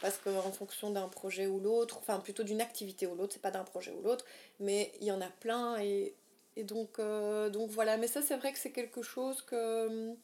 [0.00, 3.50] Parce qu'en fonction d'un projet ou l'autre, enfin plutôt d'une activité ou l'autre, c'est pas
[3.50, 4.24] d'un projet ou l'autre,
[4.60, 6.14] mais il y en a plein et,
[6.56, 7.96] et donc, euh, donc voilà.
[7.96, 10.14] Mais ça, c'est vrai que c'est quelque chose que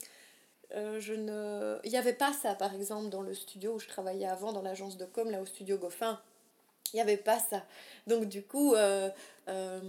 [0.74, 1.78] euh, je ne...
[1.84, 4.62] Il n'y avait pas ça, par exemple, dans le studio où je travaillais avant, dans
[4.62, 6.20] l'agence de com, là au studio Goffin.
[6.92, 7.64] Il n'y avait pas ça.
[8.06, 9.08] Donc, du coup, euh,
[9.48, 9.80] euh,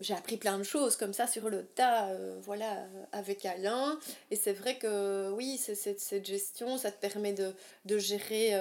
[0.00, 2.08] j'ai appris plein de choses comme ça sur le tas,
[2.40, 3.98] voilà, avec Alain.
[4.30, 7.52] Et c'est vrai que, oui, c'est, cette gestion, ça te permet de,
[7.84, 8.54] de gérer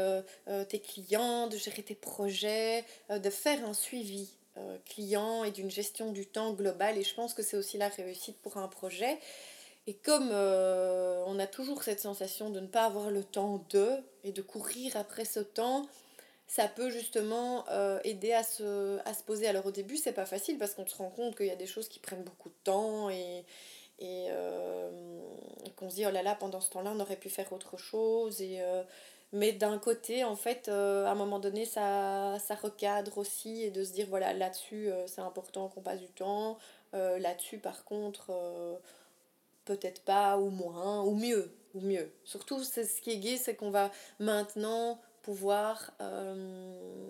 [0.68, 4.30] tes clients, de gérer tes projets, de faire un suivi
[4.86, 6.98] client et d'une gestion du temps globale.
[6.98, 9.20] Et je pense que c'est aussi la réussite pour un projet.
[9.88, 13.90] Et comme euh, on a toujours cette sensation de ne pas avoir le temps de
[14.26, 15.88] et de courir après ce temps,
[16.46, 19.48] ça peut justement euh, aider à se, à se poser.
[19.48, 21.68] Alors au début, c'est pas facile parce qu'on se rend compte qu'il y a des
[21.68, 23.46] choses qui prennent beaucoup de temps et,
[24.00, 25.22] et euh,
[25.78, 28.42] qu'on se dit oh là là, pendant ce temps-là, on aurait pu faire autre chose.
[28.42, 28.62] Et,
[29.32, 33.86] mais d'un côté, en fait, à un moment donné, ça, ça recadre aussi et de
[33.86, 36.58] se dire voilà, là-dessus, c'est important qu'on passe du temps.
[36.94, 38.32] là-dessus, par contre
[39.68, 42.10] peut-être pas, ou moins, ou mieux, ou mieux.
[42.24, 47.10] Surtout, c'est ce qui est gai, c'est qu'on va maintenant pouvoir euh,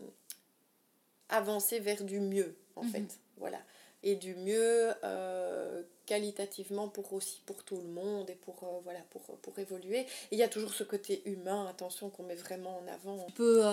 [1.29, 2.89] avancer vers du mieux, en mhm.
[2.89, 3.19] fait.
[3.37, 3.59] Voilà.
[4.03, 8.99] Et du mieux euh, qualitativement pour aussi pour tout le monde et pour, euh, voilà,
[9.11, 9.99] pour, pour évoluer.
[9.99, 13.25] Et il y a toujours ce côté humain, attention, qu'on met vraiment en avant.
[13.27, 13.63] On peut,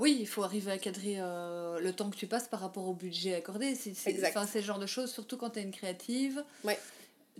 [0.00, 3.34] oui, il faut arriver à cadrer le temps que tu passes par rapport au budget
[3.34, 3.74] accordé.
[3.76, 6.44] C'est, c'est, le genre de choses, surtout quand tu es une créative.
[6.64, 6.78] Ouais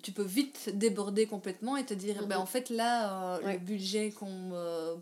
[0.03, 2.32] tu peux vite déborder complètement et te dire mhm.
[2.32, 4.53] en fait là euh, le budget qu'on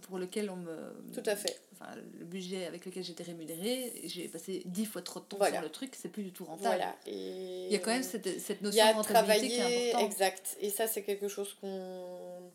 [0.02, 0.76] pour lequel on me
[1.12, 1.60] tout à fait.
[1.72, 5.60] enfin le budget avec lequel j'étais rémunérée j'ai passé dix fois trop de temps sur
[5.60, 6.76] le truc c'est plus du tout rentable.
[6.76, 6.94] Voilà.
[7.06, 10.12] et il y a quand même cette, cette notion de rentabilité qui est importante.
[10.12, 10.56] exact.
[10.60, 12.50] Et ça c'est quelque chose qu'on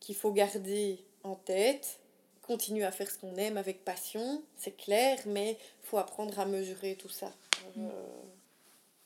[0.00, 2.00] qu'il faut garder en tête
[2.42, 6.96] continuer à faire ce qu'on aime avec passion c'est clair mais faut apprendre à mesurer
[6.96, 7.32] tout ça.
[7.76, 7.86] Mm.
[7.86, 7.90] euh,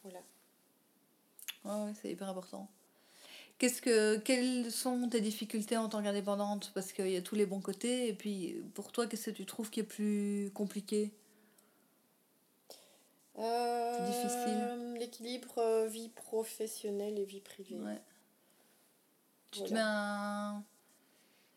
[0.03, 0.21] voilà
[1.65, 2.69] Ouais, c'est hyper important.
[3.61, 6.73] Qu'est-ce que, quelles sont tes difficultés en tant qu'indépendante?
[6.75, 8.09] Parce qu'il y a tous les bons côtés.
[8.09, 11.13] Et puis, pour toi, qu'est-ce que tu trouves qui est plus compliqué?
[13.39, 17.77] Euh, difficile L'équilibre euh, vie professionnelle et vie privée.
[17.77, 18.01] Ouais.
[19.51, 20.65] Tu te mets un...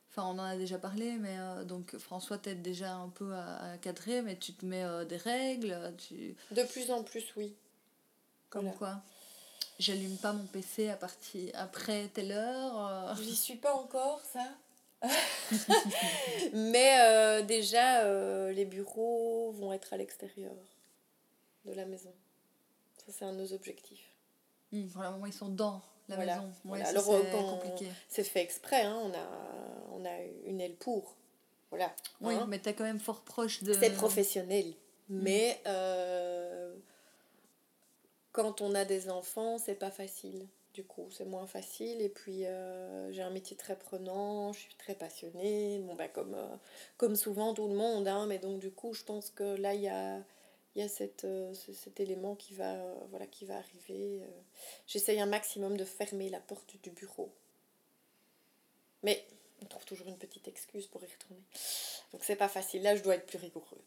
[0.09, 3.77] Enfin, on en a déjà parlé, mais euh, donc François t'aide déjà un peu à,
[3.81, 6.35] cadrer, mais tu te mets des règles tu...
[6.51, 7.55] De plus en plus, oui.
[8.49, 9.01] Comme quoi?
[9.79, 12.87] J'allume pas mon PC à partir après telle heure.
[12.87, 13.15] Euh.
[13.21, 14.47] J'y suis pas encore, ça.
[16.53, 20.53] Mais euh, déjà, euh, les bureaux vont être à l'extérieur
[21.65, 22.13] de la maison.
[22.97, 24.15] Ça, c'est un de nos objectifs.
[24.71, 26.51] Mmh, vraiment, ils sont dans la maison.
[26.63, 26.87] voilà.
[26.87, 29.27] Alors, c'est C'est fait exprès, hein, on, a,
[29.91, 31.15] on a une aile pour.
[31.69, 31.93] Voilà.
[32.21, 32.45] Oui, hein.
[32.47, 33.73] mais tu es quand même fort proche de.
[33.73, 34.73] C'est professionnel.
[35.09, 35.19] Mmh.
[35.21, 35.61] Mais
[38.33, 40.47] quand on a des enfants, c'est pas facile.
[40.73, 42.01] Du coup, c'est moins facile.
[42.01, 45.79] Et puis, euh, j'ai un métier très prenant, je suis très passionnée.
[45.79, 46.57] Bon, bah, comme, euh,
[46.97, 48.07] comme souvent tout le monde.
[48.07, 50.19] Hein, mais donc, du coup, je pense que là, il y a,
[50.75, 52.75] y a cette, euh, cet élément qui va,
[53.11, 54.23] voilà, qui va arriver.
[54.87, 57.31] J'essaye un maximum de fermer la porte du bureau.
[59.03, 59.23] Mais
[59.61, 61.43] on trouve toujours une petite excuse pour y retourner.
[62.11, 62.81] Donc, c'est pas facile.
[62.81, 63.81] Là, je dois être plus rigoureux.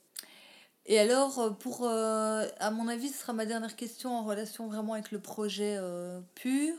[0.89, 4.69] Et alors, euh, pour, euh, à mon avis, ce sera ma dernière question en relation
[4.69, 6.75] vraiment avec le projet euh, pur.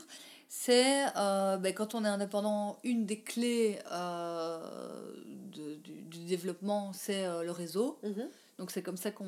[0.48, 7.50] C'est ben, quand on est indépendant, une des clés de, du, du, développement, c'est le
[7.50, 7.98] réseau.
[8.02, 8.30] Mhm.
[8.58, 9.26] Donc c'est comme ça qu'on,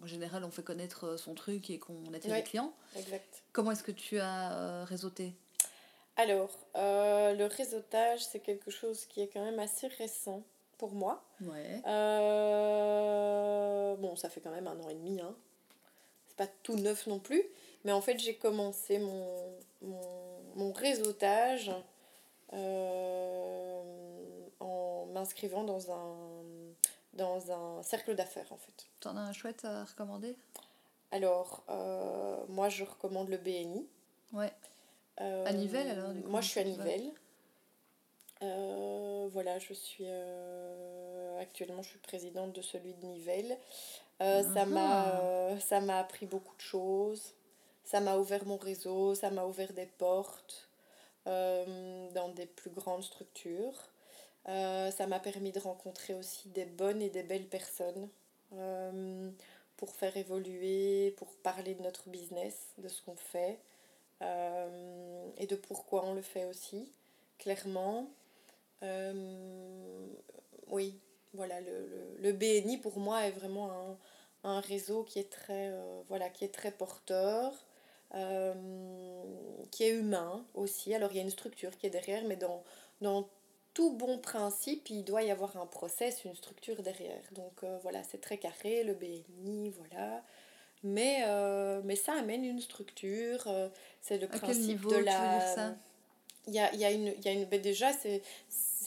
[0.00, 2.72] en général, on fait connaître son truc et qu'on attire les clients.
[2.96, 3.42] Exact.
[3.52, 5.32] Comment est-ce que tu as réseauté?
[6.14, 10.44] Alors, le réseautage, c'est quelque chose qui est quand même assez récent
[10.78, 11.22] pour moi.
[11.42, 11.82] Ouais.
[11.86, 13.16] Euh,
[13.96, 15.20] bon, ça fait quand même un an et demi.
[15.20, 15.34] Hein.
[16.28, 17.42] C'est pas tout neuf non plus.
[17.84, 19.36] Mais en fait, j'ai commencé mon,
[19.82, 20.00] mon,
[20.54, 21.70] mon réseautage
[22.52, 23.82] euh,
[24.60, 26.16] en m'inscrivant dans un,
[27.12, 28.86] dans un cercle d'affaires, en fait.
[29.00, 30.36] T'en as un chouette à recommander?
[31.10, 33.86] Alors, euh, moi, je recommande le BNI.
[34.32, 34.52] Ouais.
[35.16, 37.12] à Nivelles, alors du coup, Moi, je suis à Nivelles.
[38.42, 43.58] Euh, voilà, je suis euh, actuellement je suis présidente de celui de Nivelles.
[44.20, 47.34] Euh, ça m'a ça m'a appris beaucoup de choses.
[47.84, 50.68] Ça m'a ouvert mon réseau, ça m'a ouvert des portes
[51.26, 53.90] dans des plus grandes structures.
[54.46, 58.08] ça m'a permis de rencontrer aussi des bonnes et des belles personnes
[59.76, 63.58] pour faire évoluer, pour parler de notre business, de ce qu'on fait
[64.22, 66.92] et de pourquoi on le fait aussi,
[67.38, 68.08] clairement.
[68.82, 70.06] Euh,
[70.68, 70.98] oui,
[71.34, 73.98] voilà, le, le, le, BNI pour moi est vraiment un,
[74.44, 77.52] un réseau qui est très, euh, voilà, qui est très porteur.
[79.70, 80.94] qui est humain aussi.
[80.94, 82.62] Alors il y a une structure qui est derrière, mais dans,
[83.00, 83.28] dans
[83.74, 87.22] tout bon principe, il doit y avoir un process, une structure derrière.
[87.32, 90.24] Donc voilà, c'est très carré, le BNI, voilà.
[90.84, 91.24] Mais,
[91.84, 93.46] mais ça amène une structure.
[94.00, 95.76] c'est le principe de la
[96.48, 98.22] il y a, y a, une, y a une ben déjà c'est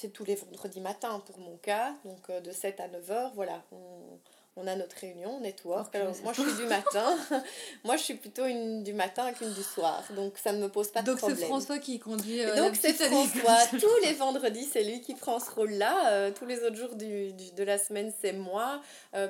[0.02, 3.32] c'est tous les vendredis matins pour mon cas donc euh, de 7 à 9 heures
[3.36, 3.78] voilà on,
[4.58, 5.96] on a notre réunion network.
[5.96, 7.18] Alors, moi je suis du matin.
[7.86, 10.90] Moi je suis plutôt une du matin qu'une du soir donc ça ne me pose
[10.92, 13.60] pas de problème donc c'est François qui conduit euh, donc c'est François.
[13.80, 16.96] Tous les vendredis c'est lui qui prend ce rôle là euh, tous les autres jours
[16.96, 18.82] du, du de la semaine c'est moi.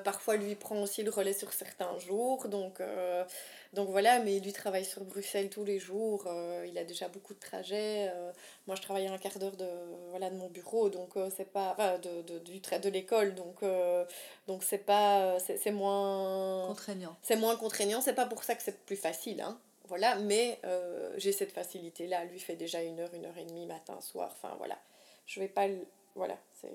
[0.03, 2.81] Parfois lui prend aussi le relais sur certains jours donc
[3.73, 7.33] donc voilà, mais lui travaille sur Bruxelles tous les jours, euh, il a déjà beaucoup
[7.33, 8.09] de trajets.
[8.13, 8.33] Euh,
[8.67, 9.67] moi, je travaille à un quart d'heure de,
[10.09, 11.71] voilà, de mon bureau, donc euh, c'est pas.
[11.71, 13.63] Enfin, de, de, du de l'école, donc
[14.47, 15.39] donc c'est pas.
[15.39, 16.67] C'est moins.
[16.67, 17.15] Contraignant.
[17.21, 19.57] C'est moins contraignant, c'est pas pour ça que c'est plus facile, hein.
[19.87, 20.59] Voilà, mais
[21.17, 22.25] j'ai cette facilité-là.
[22.25, 24.77] Lui fait déjà une heure, une heure et demie, matin, soir, enfin voilà.
[25.25, 25.67] Je vais pas.
[26.15, 26.71] Voilà, c'est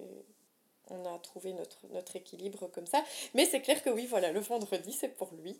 [0.89, 3.03] on a trouvé notre, notre équilibre comme ça.
[3.35, 5.59] Mais c'est clair que oui, voilà, le vendredi, c'est pour lui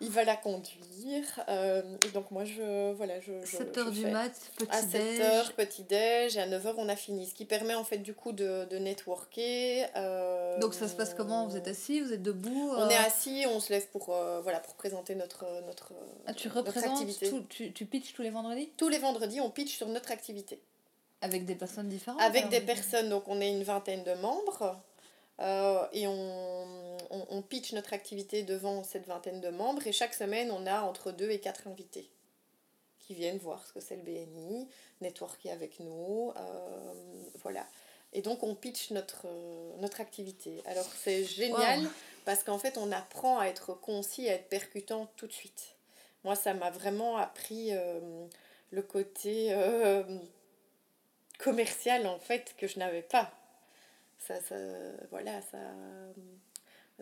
[0.00, 1.24] il va la conduire.
[1.48, 6.36] Euh, et donc moi, je, voilà, je, 7h du mat, petit À 7h, petit déj,
[6.36, 7.26] et à 9h, on a fini.
[7.26, 9.86] Ce qui permet en fait du coup de, de networker.
[9.96, 11.46] Euh, donc ça se passe comment?
[11.46, 13.06] Vous êtes assis, vous êtes debout On est euh?
[13.06, 14.06] assis, on se lève pour,
[14.42, 15.92] voilà, pour présenter notre, notre,
[16.26, 17.32] ah, tu représentes activité.
[17.48, 18.70] tu, tu pitches tous les vendredis?
[18.76, 20.60] Tous les vendredis, on pitch sur notre activité.
[21.20, 24.78] Avec des personnes différentes Avec des personnes, donc on est une vingtaine de membres.
[25.40, 30.14] Euh, et on, on, on, pitch notre activité devant cette vingtaine de membres et chaque
[30.14, 32.08] semaine on a entre deux et quatre invités
[33.00, 34.68] qui viennent voir ce que c'est le BNI,
[35.00, 36.92] networker avec nous, euh,
[37.42, 37.66] voilà.
[38.12, 39.26] Et donc on pitch notre,
[39.80, 40.62] notre activité.
[40.66, 41.80] Alors c'est génial
[42.24, 45.74] parce qu'en fait on apprend à être concis, à être percutant tout de suite.
[46.22, 48.24] Moi ça m'a vraiment appris euh,
[48.70, 49.52] le côté
[51.38, 53.32] commercial en fait que je n'avais pas
[54.26, 54.56] ça, ça,
[55.10, 55.58] voilà, ça,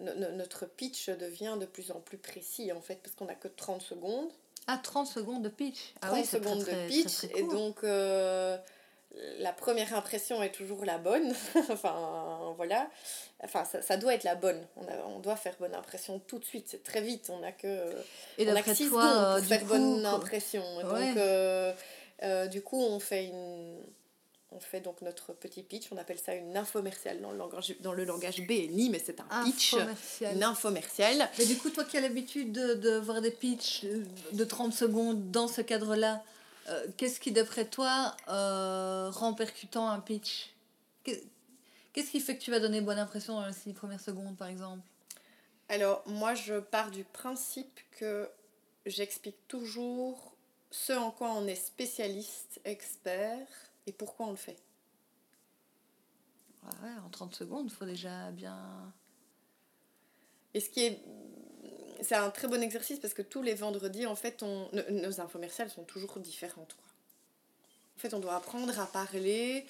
[0.00, 3.82] notre pitch devient de plus en plus précis en fait, parce qu'on n'a que 30
[3.82, 4.30] secondes.
[4.66, 8.56] Ah, 30 secondes de pitch 30 ah secondes de pitch, et donc euh,
[9.38, 11.34] la première impression est toujours la bonne.
[11.70, 12.88] enfin, voilà.
[13.42, 14.64] Enfin, ça, ça, doit être la bonne.
[14.76, 17.30] On, a, on doit faire bonne impression tout de suite, c'est très vite.
[17.30, 17.92] On a que,
[18.38, 20.62] et on a que 6 secondes pour euh, faire bonne impression.
[20.80, 23.78] Donc, euh, du coup, on fait une
[24.54, 27.92] on fait donc notre petit pitch, on appelle ça une infomerciale dans le langage, dans
[27.92, 29.74] le langage BNI, mais c'est un pitch,
[30.20, 31.28] une infomerciale.
[31.38, 33.84] Mais du coup, toi qui as l'habitude de, de voir des pitchs
[34.32, 36.22] de 30 secondes dans ce cadre-là,
[36.68, 40.50] euh, qu'est-ce qui, d'après toi, euh, rend percutant un pitch?
[41.04, 44.48] Qu'est-ce qui fait que tu vas donner bonne impression dans les 6 premières secondes, par
[44.48, 44.80] exemple?
[45.68, 48.28] Alors, moi, je pars du principe que
[48.86, 50.32] j'explique toujours
[50.70, 53.46] ce en quoi on est spécialiste, expert,
[53.86, 54.58] et pourquoi on le fait?
[56.82, 58.58] Ouais, en 30 secondes, il faut déjà bien...
[60.54, 61.00] Et ce qui est...
[62.02, 64.68] C'est un très bon exercice parce que tous les vendredis, en fait, on...
[64.90, 66.74] nos infomerciales sont toujours différentes.
[66.74, 66.92] Quoi.
[67.96, 69.64] En fait, on doit apprendre à parler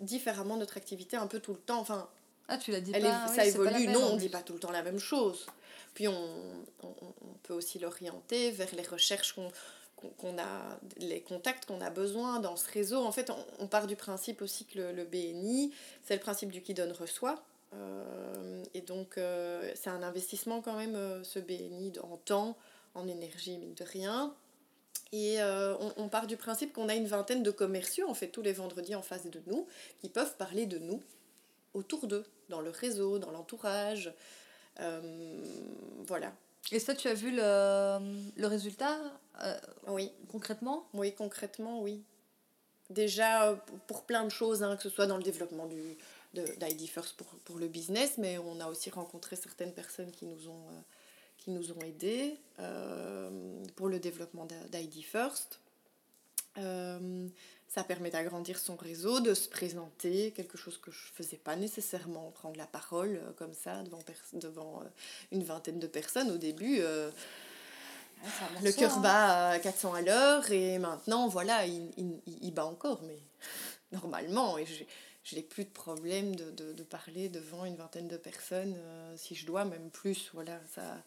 [0.00, 1.80] différemment de notre activité un peu tout le temps.
[1.80, 2.08] Enfin,
[2.48, 3.88] ah, tu l'as dit elle pas, ça évolue.
[3.88, 5.46] non, on ne dit pas tout le temps la même chose.
[5.94, 9.50] Puis on, on, on peut aussi l'orienter vers les recherches qu'on
[10.18, 13.04] qu'on a, les contacts qu'on a besoin dans ce réseau.
[13.04, 15.72] En fait, on, part du principe aussi que le, BNI,
[16.02, 17.42] c'est le principe du qui donne reçoit.
[17.74, 22.56] Euh, et donc, euh, c'est un investissement quand même, euh, ce BNI, en temps,
[22.94, 24.34] en énergie, mine de rien.
[25.14, 28.40] Et on, on, part du principe qu'on a une vingtaine de commerciaux, en fait, tous
[28.40, 29.66] les vendredis en face de nous,
[30.00, 31.02] qui peuvent parler de nous
[31.74, 34.14] autour d'eux, dans le réseau, dans l'entourage.
[36.06, 36.32] voilà.
[36.70, 37.98] Et ça, tu as vu le,
[38.36, 38.98] le résultat
[39.42, 39.58] euh,
[39.88, 40.12] Oui.
[40.30, 40.86] Concrètement?
[40.94, 42.02] Oui, concrètement, oui.
[42.90, 43.56] Déjà, euh,
[43.86, 45.96] pour plein de choses, hein, que ce soit dans le développement du,
[46.34, 50.48] d'ID First pour, pour le business, mais on a aussi rencontré certaines personnes qui nous
[50.48, 50.80] ont, euh,
[51.38, 52.38] qui nous ont aidés
[53.74, 55.58] pour le développement d'ID First.
[57.74, 61.56] Ça permet d'agrandir son réseau, de se présenter, quelque chose que je ne faisais pas
[61.56, 64.00] nécessairement, prendre la parole euh, comme ça devant,
[64.34, 64.84] devant euh,
[65.30, 66.80] une vingtaine de personnes au début.
[66.80, 67.10] Euh,
[68.62, 69.00] le cœur hein.
[69.00, 73.18] bat à 400 à l'heure et maintenant, voilà, il, il, il, bat encore, mais
[73.92, 74.66] normalement, et
[75.24, 78.76] je n'ai plus de problème de, de, de, parler devant une vingtaine de personnes,
[79.16, 81.02] si je dois, même plus, voilà, ça,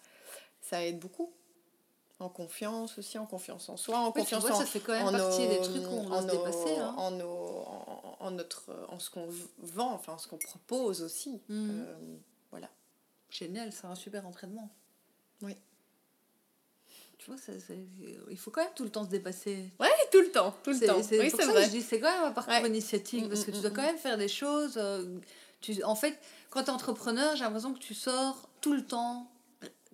[0.61, 1.31] ça aide beaucoup
[2.19, 5.11] en confiance aussi, en confiance en soi, en confiance vois, en, ça fait quand même
[5.11, 6.77] partie des trucs qu'on doit se dépasser.
[6.77, 6.93] Hein.
[6.97, 9.27] En, en, en, notre, en ce qu'on
[9.59, 11.41] vend, enfin en ce qu'on propose aussi.
[11.49, 11.69] Mhm.
[11.71, 11.95] Euh,
[12.51, 12.69] voilà.
[13.29, 14.69] Génial, c'est un super entraînement.
[15.41, 15.57] Oui.
[17.17, 17.35] tu vois,
[18.29, 19.69] il faut quand même tout le temps se dépasser.
[19.81, 21.03] Ouais, tout le temps, tout le temps.
[21.03, 21.63] C'est oui, pour ça vrai.
[21.63, 23.97] que je dis c'est quand même un parcours initiatique parce que tu dois quand même
[23.97, 24.79] faire des choses.
[25.59, 26.17] tu, en fait,
[26.49, 29.29] quand tu es entrepreneur, j'ai l'impression que tu sors tout le temps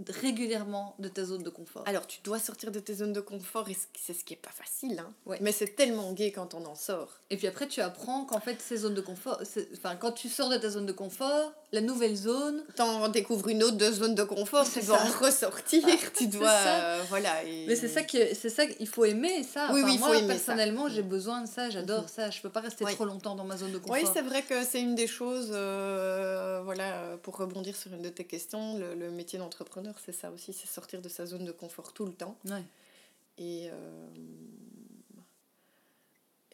[0.10, 1.84] régulièrement de ta zone de confort.
[1.86, 4.52] Alors, tu dois sortir de tes zones de confort et c'est ce qui est pas
[4.52, 4.99] facile.
[4.99, 5.36] Hein.
[5.41, 7.20] Mais c'est tellement gai quand on en sort.
[7.30, 9.41] Et puis après, tu apprends qu'en fait, ces zones de confort,
[9.74, 12.64] enfin, quand tu sors de ta zone de confort, la nouvelle zone.
[12.76, 15.84] T'en découvres une autre de zone de confort, tu dois en ressortir,
[16.14, 16.49] tu dois.
[16.49, 17.32] Euh, voilà.
[17.68, 19.70] Mais c'est ça qu'il faut aimer, ça.
[19.74, 22.08] Oui, oui, moi, personnellement, j'ai besoin de ça, j'adore mhm.
[22.08, 22.30] ça.
[22.30, 23.97] Je peux pas rester trop longtemps dans ma zone de confort.
[24.02, 28.10] Oui, c'est vrai que c'est une des choses, euh, voilà, pour rebondir sur une de
[28.10, 31.52] tes questions, le, le métier d'entrepreneur c'est ça aussi, c'est sortir de sa zone de
[31.52, 32.38] confort tout le temps.
[33.38, 34.08] Et, euh,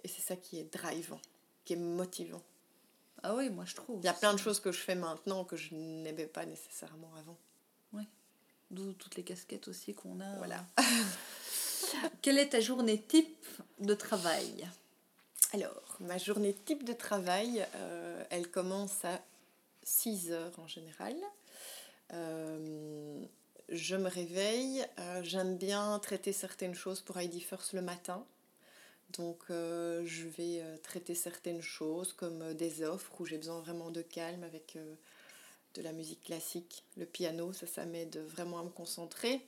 [0.04, 1.20] et c'est ça qui est drivant,
[1.66, 2.42] qui est motivant.
[3.24, 4.00] Ah oui, moi je trouve.
[4.02, 7.12] Il y a plein de choses que je fais maintenant que je n'aimais pas nécessairement
[7.16, 7.38] avant.
[7.94, 8.04] Oui.
[8.72, 10.36] D'où toutes les casquettes aussi qu'on a.
[10.38, 10.66] Voilà.
[12.22, 13.44] Quelle est ta journée type
[13.80, 14.68] de travail?
[15.54, 19.22] Alors, ma journée type de travail, euh, elle commence à
[19.84, 21.16] 6 heures en général.
[22.14, 23.26] Euh,
[23.70, 28.26] je me réveille, euh, j'aime bien traiter certaines choses pour ID First le matin.
[29.18, 34.01] Donc euh, je vais traiter certaines choses comme des offres où j'ai besoin vraiment de
[34.01, 34.78] calme avec
[35.76, 39.41] de la musique classique, le piano, ça ça m'aide vraiment à me concentrer.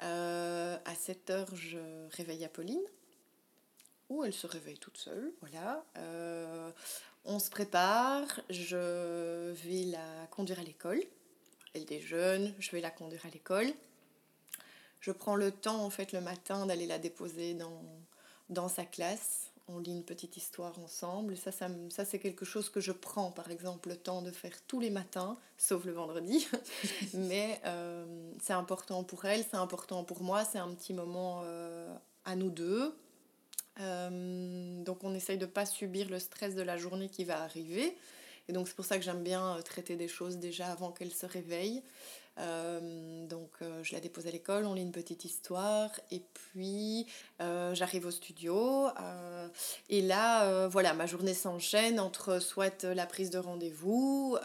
[0.00, 1.78] à 7 heures, je
[2.16, 2.82] réveille Apolline,
[4.10, 5.84] ou elle se réveille toute seule, voilà.
[7.24, 11.02] on se prépare, je vais la conduire à l'école
[11.74, 13.72] elle déjeune, je vais la conduire à l'école.
[15.00, 17.82] Je prends le temps, en fait, le matin d'aller la déposer dans,
[18.48, 19.52] dans sa classe.
[19.68, 21.36] On lit une petite histoire ensemble.
[21.36, 24.54] Ça, ça, ça c'est quelque chose que je prends, par exemple, le temps de faire
[24.66, 26.48] tous les matins, sauf le vendredi.
[27.14, 30.44] Mais euh, c'est important pour elle, c'est important pour moi.
[30.44, 31.94] C'est un petit moment euh,
[32.24, 32.96] à nous deux.
[33.80, 37.42] Euh, donc on essaye de ne pas subir le stress de la journée qui va
[37.42, 37.96] arriver.
[38.48, 41.12] Et donc c'est pour ça que j'aime bien euh, traiter des choses déjà avant qu'elle
[41.12, 41.82] se réveille.
[42.38, 47.06] Euh, donc euh, je la dépose à l'école, on lit une petite histoire et puis
[47.40, 48.86] j'arrive au studio
[49.88, 54.38] et là voilà ma journée s'enchaîne entre soit la prise de rendez-vous,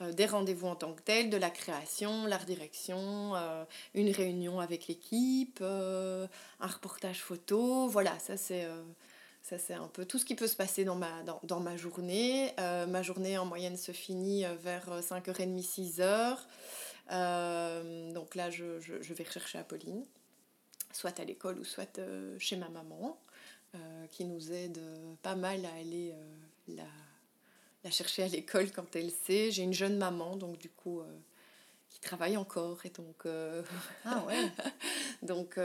[0.00, 3.34] des rendez-vous en tant que tel, de la création, l'art direction,
[3.94, 8.66] une réunion avec l'équipe, un reportage photo, voilà ça c'est
[9.42, 11.76] ça, c'est un peu tout ce qui peut se passer dans ma, dans, dans ma
[11.76, 12.52] journée.
[12.60, 16.36] Euh, ma journée, en moyenne, se finit euh, vers 5h30, 6h.
[17.12, 20.04] Euh, donc là, je, je, je, vais rechercher Apolline,
[20.92, 22.00] soit à l'école ou soit
[22.38, 23.18] chez ma maman,
[24.10, 24.80] qui nous aide
[25.22, 26.14] pas mal à aller
[26.68, 26.84] la,
[27.82, 29.50] la chercher à l'école quand elle sait.
[29.50, 31.02] J'ai une jeune maman, donc du coup
[31.88, 33.26] qui travaille encore et donc
[34.04, 34.52] ah ouais
[35.22, 35.58] donc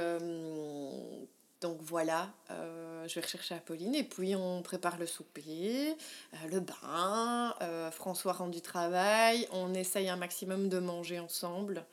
[1.65, 5.97] donc voilà, euh, je vais rechercher Apolline et puis on prépare le souper,
[6.35, 11.83] euh, le bain, euh, François rend du travail, on essaye un maximum de manger ensemble.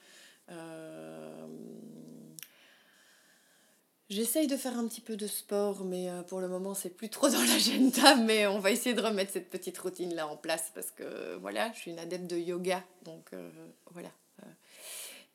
[4.10, 7.30] J'essaye de faire un petit peu de sport, mais pour le moment c'est plus trop
[7.30, 10.90] dans l'agenda, mais on va essayer de remettre cette petite routine là en place parce
[10.90, 13.30] que voilà, je suis une adepte de yoga, donc
[13.90, 14.10] voilà,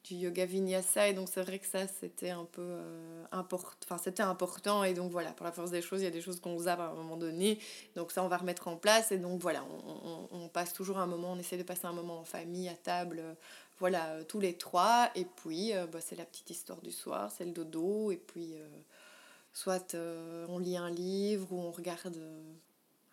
[0.08, 3.98] du yoga vinyasa et donc c'est vrai que ça c'était un peu euh, important enfin
[3.98, 6.40] c'était important et donc voilà pour la force des choses il y a des choses
[6.40, 7.60] qu'on zappe à un moment donné
[7.96, 11.08] donc ça on va remettre en place et donc voilà on, on, passe toujours un
[11.08, 13.22] moment on essaie de passer un moment en famille à table
[13.80, 17.46] voilà tous les trois et puis euh, bah, c'est la petite histoire du soir c'est
[17.46, 18.68] le dodo et puis euh,
[19.54, 19.96] soit
[20.48, 22.18] on lit un livre ou on regarde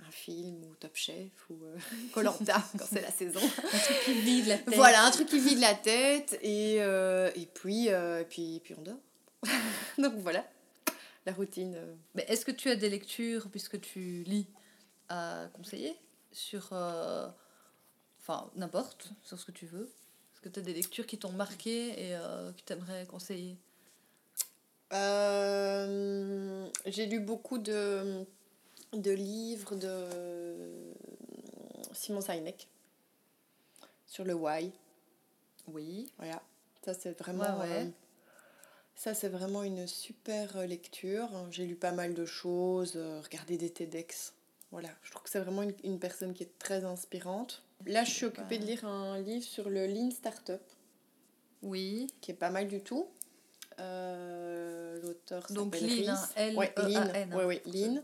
[0.07, 1.76] un film ou Top Chef ou euh,
[2.12, 3.40] Colanta quand c'est la saison.
[3.40, 4.74] un truc qui vide la tête.
[4.74, 8.74] Voilà, un truc qui vide la tête et, euh, et, puis, euh, et puis, puis
[8.78, 9.00] on dort.
[9.98, 10.46] Donc voilà,
[11.26, 11.76] la routine.
[12.14, 14.46] Mais est-ce que tu as des lectures, puisque tu lis,
[15.09, 15.96] à conseiller
[16.32, 16.72] sur...
[18.20, 19.92] Enfin, n'importe, sur ce que tu veux?
[20.32, 23.59] Est-ce que tu as des lectures qui t'ont marqué et que tu aimerais conseiller
[26.86, 28.26] J'ai lu beaucoup de
[28.97, 30.95] de livres de
[31.92, 32.68] Simon Sinek
[34.07, 34.72] sur le why.
[35.68, 36.11] Oui.
[36.18, 36.42] Voilà.
[36.84, 37.61] Ça, c'est vraiment.
[37.62, 37.84] Euh,
[38.95, 41.28] ça, c'est vraiment une super lecture.
[41.51, 44.34] J'ai lu pas mal de choses, euh, regardé des TEDx.
[44.70, 44.90] Voilà.
[45.03, 47.62] Je trouve que c'est vraiment une, personne qui est très inspirante.
[47.86, 50.62] Là, je suis occupée de lire un livre sur le Lean Startup.
[51.62, 52.09] Oui.
[52.20, 53.09] Qui est pas mal du tout.
[53.80, 57.07] Euh, L'auteur Donc, Lean, hein, Lean.
[57.32, 58.03] Oui, oui, Lean.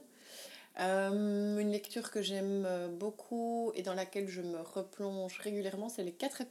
[0.78, 2.66] Euh, une lecture que j'aime
[2.98, 6.42] beaucoup et dans laquelle je me replonge régulièrement, c'est Les quatre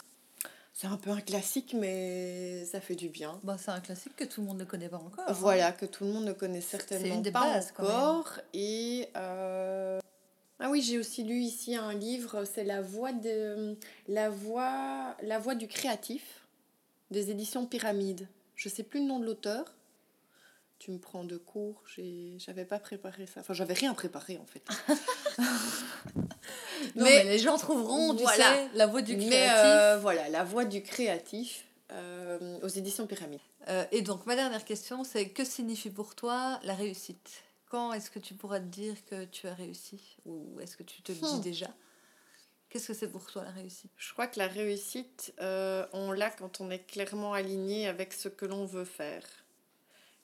[0.74, 3.39] C'est un peu un classique, mais ça fait du bien.
[3.43, 5.24] Bah, c'est un classique que tout le monde ne connaît pas encore.
[5.28, 5.34] hein.
[5.34, 8.39] Voilà, que tout le monde ne connaît certainement une des pas bases, encore.
[8.53, 9.99] Et euh,
[10.59, 15.39] ah oui, j'ai aussi lu ici un livre, c'est la voix de la voix la
[15.39, 16.45] voix du créatif
[17.11, 18.28] des éditions Pyramide.
[18.55, 19.74] Je sais plus le nom de l'auteur.
[20.80, 23.42] Tu me prends de cours, j'ai j'avais pas préparé ça.
[23.42, 24.64] Enfin, j'avais rien préparé en fait.
[26.96, 28.56] Non, Mais- mais, les gens trouveront, tu Voilà.
[28.56, 29.66] sais, la voix du Mais créatif.
[29.66, 33.42] euh, voilà, la voix du créatif euh, aux éditions Pyramide.
[33.68, 37.44] Euh, et donc, ma dernière question, c'est que signifie pour toi la réussite?
[37.70, 40.00] Quand est-ce que tu pourras te dire que tu as réussi?
[40.26, 41.42] Ou est-ce que tu te le dis Hmm.
[41.42, 41.68] déjà?
[42.70, 43.92] Qu'est-ce que c'est pour toi la réussite?
[43.98, 48.30] Je crois que la réussite, euh, on l'a quand on est clairement aligné avec ce
[48.30, 49.24] que l'on veut faire.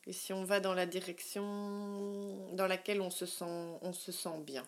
[0.07, 3.45] Et si on va dans la direction dans laquelle on se sent,
[3.81, 4.65] on se sent bien.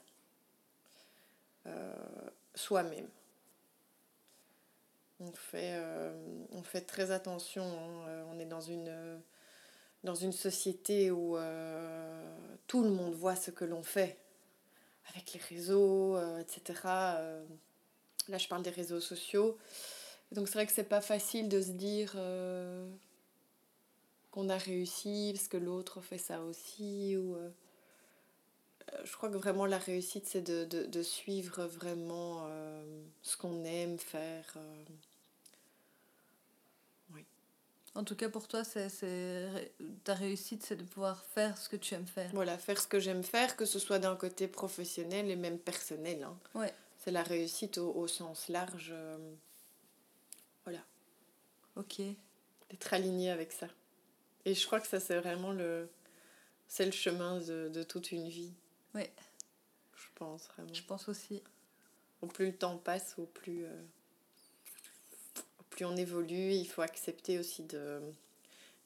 [1.68, 1.96] Euh,
[2.56, 3.08] Soi-même.
[5.20, 7.64] On fait, euh, on fait très attention.
[7.64, 8.08] hein.
[8.08, 9.22] Euh, On est dans une,
[10.04, 11.38] dans une société où
[12.68, 14.18] tout le monde voit ce que l'on fait.
[15.10, 16.82] Avec les réseaux, etc.
[16.84, 19.58] Là, je parle des réseaux sociaux.
[20.34, 22.16] Donc, c'est vrai que c'est pas facile de se dire
[24.38, 27.18] qu'on a réussi parce que l'autre fait ça aussi.
[27.18, 27.50] Ou, euh,
[28.94, 33.36] euh, je crois que vraiment la réussite, c'est de, de, de suivre vraiment euh, ce
[33.36, 34.46] qu'on aime faire.
[34.58, 34.84] euh.
[37.96, 39.72] En tout cas, pour toi, c'est,
[40.04, 42.30] ta réussite, c'est de pouvoir faire ce que tu aimes faire.
[42.32, 46.22] Voilà, faire ce que j'aime faire, que ce soit d'un côté professionnel et même personnel.
[46.22, 46.38] hein.
[46.54, 46.72] Ouais.
[47.00, 48.94] C'est la réussite au, au sens large.
[50.64, 50.82] voilà.
[51.76, 52.00] Ok.
[52.70, 53.68] d'être aligné avec ça.
[54.48, 55.90] Et je crois que ça, c'est vraiment le,
[56.70, 58.54] c'est le chemin de, de toute une vie.
[58.96, 59.12] Ouais.
[59.94, 60.74] Je pense vraiment.
[60.74, 61.44] Je pense aussi.
[62.22, 63.82] Au plus le temps passe, au plus, euh,
[65.60, 68.00] au plus on évolue, il faut accepter aussi de,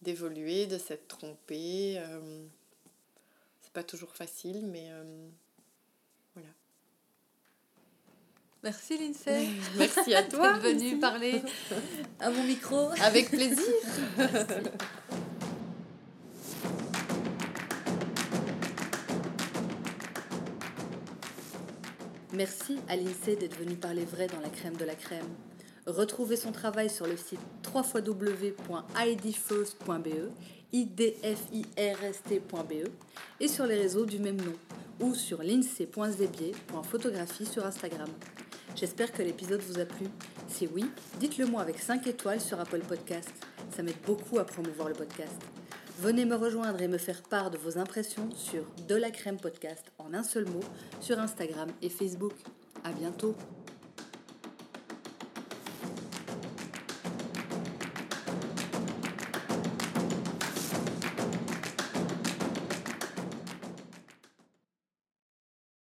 [0.02, 2.00] d'évoluer, de s'être trompé.
[2.00, 2.44] euh,
[3.62, 5.30] c'est pas toujours facile, mais euh,
[6.34, 6.50] voilà.
[8.64, 9.48] Merci Lindsay
[9.78, 10.54] Merci à toi.
[10.58, 11.40] d'être venue parler
[12.20, 12.90] à mon micro.
[13.00, 13.76] Avec plaisir.
[14.18, 14.56] Merci
[22.88, 25.28] à l'INSEE d'être venu parler vrai dans la crème de la crème.
[25.86, 27.42] Retrouvez son travail sur le site
[27.74, 30.32] www.idfirst.be,
[30.72, 32.90] idfirst.be
[33.40, 34.54] et sur les réseaux du même nom
[35.02, 38.08] ou sur linsee.zebier.photographie sur Instagram.
[38.76, 40.06] J'espère que l'épisode vous a plu.
[40.48, 40.86] Si oui,
[41.20, 43.34] dites-le moi avec 5 étoiles sur Apple Podcast.
[43.76, 45.36] Ça m'aide beaucoup à promouvoir le podcast.
[46.02, 49.92] Venez me rejoindre et me faire part de vos impressions sur De la Crème Podcast
[50.00, 50.64] en un seul mot
[51.00, 52.34] sur Instagram et Facebook.
[52.84, 53.36] À bientôt.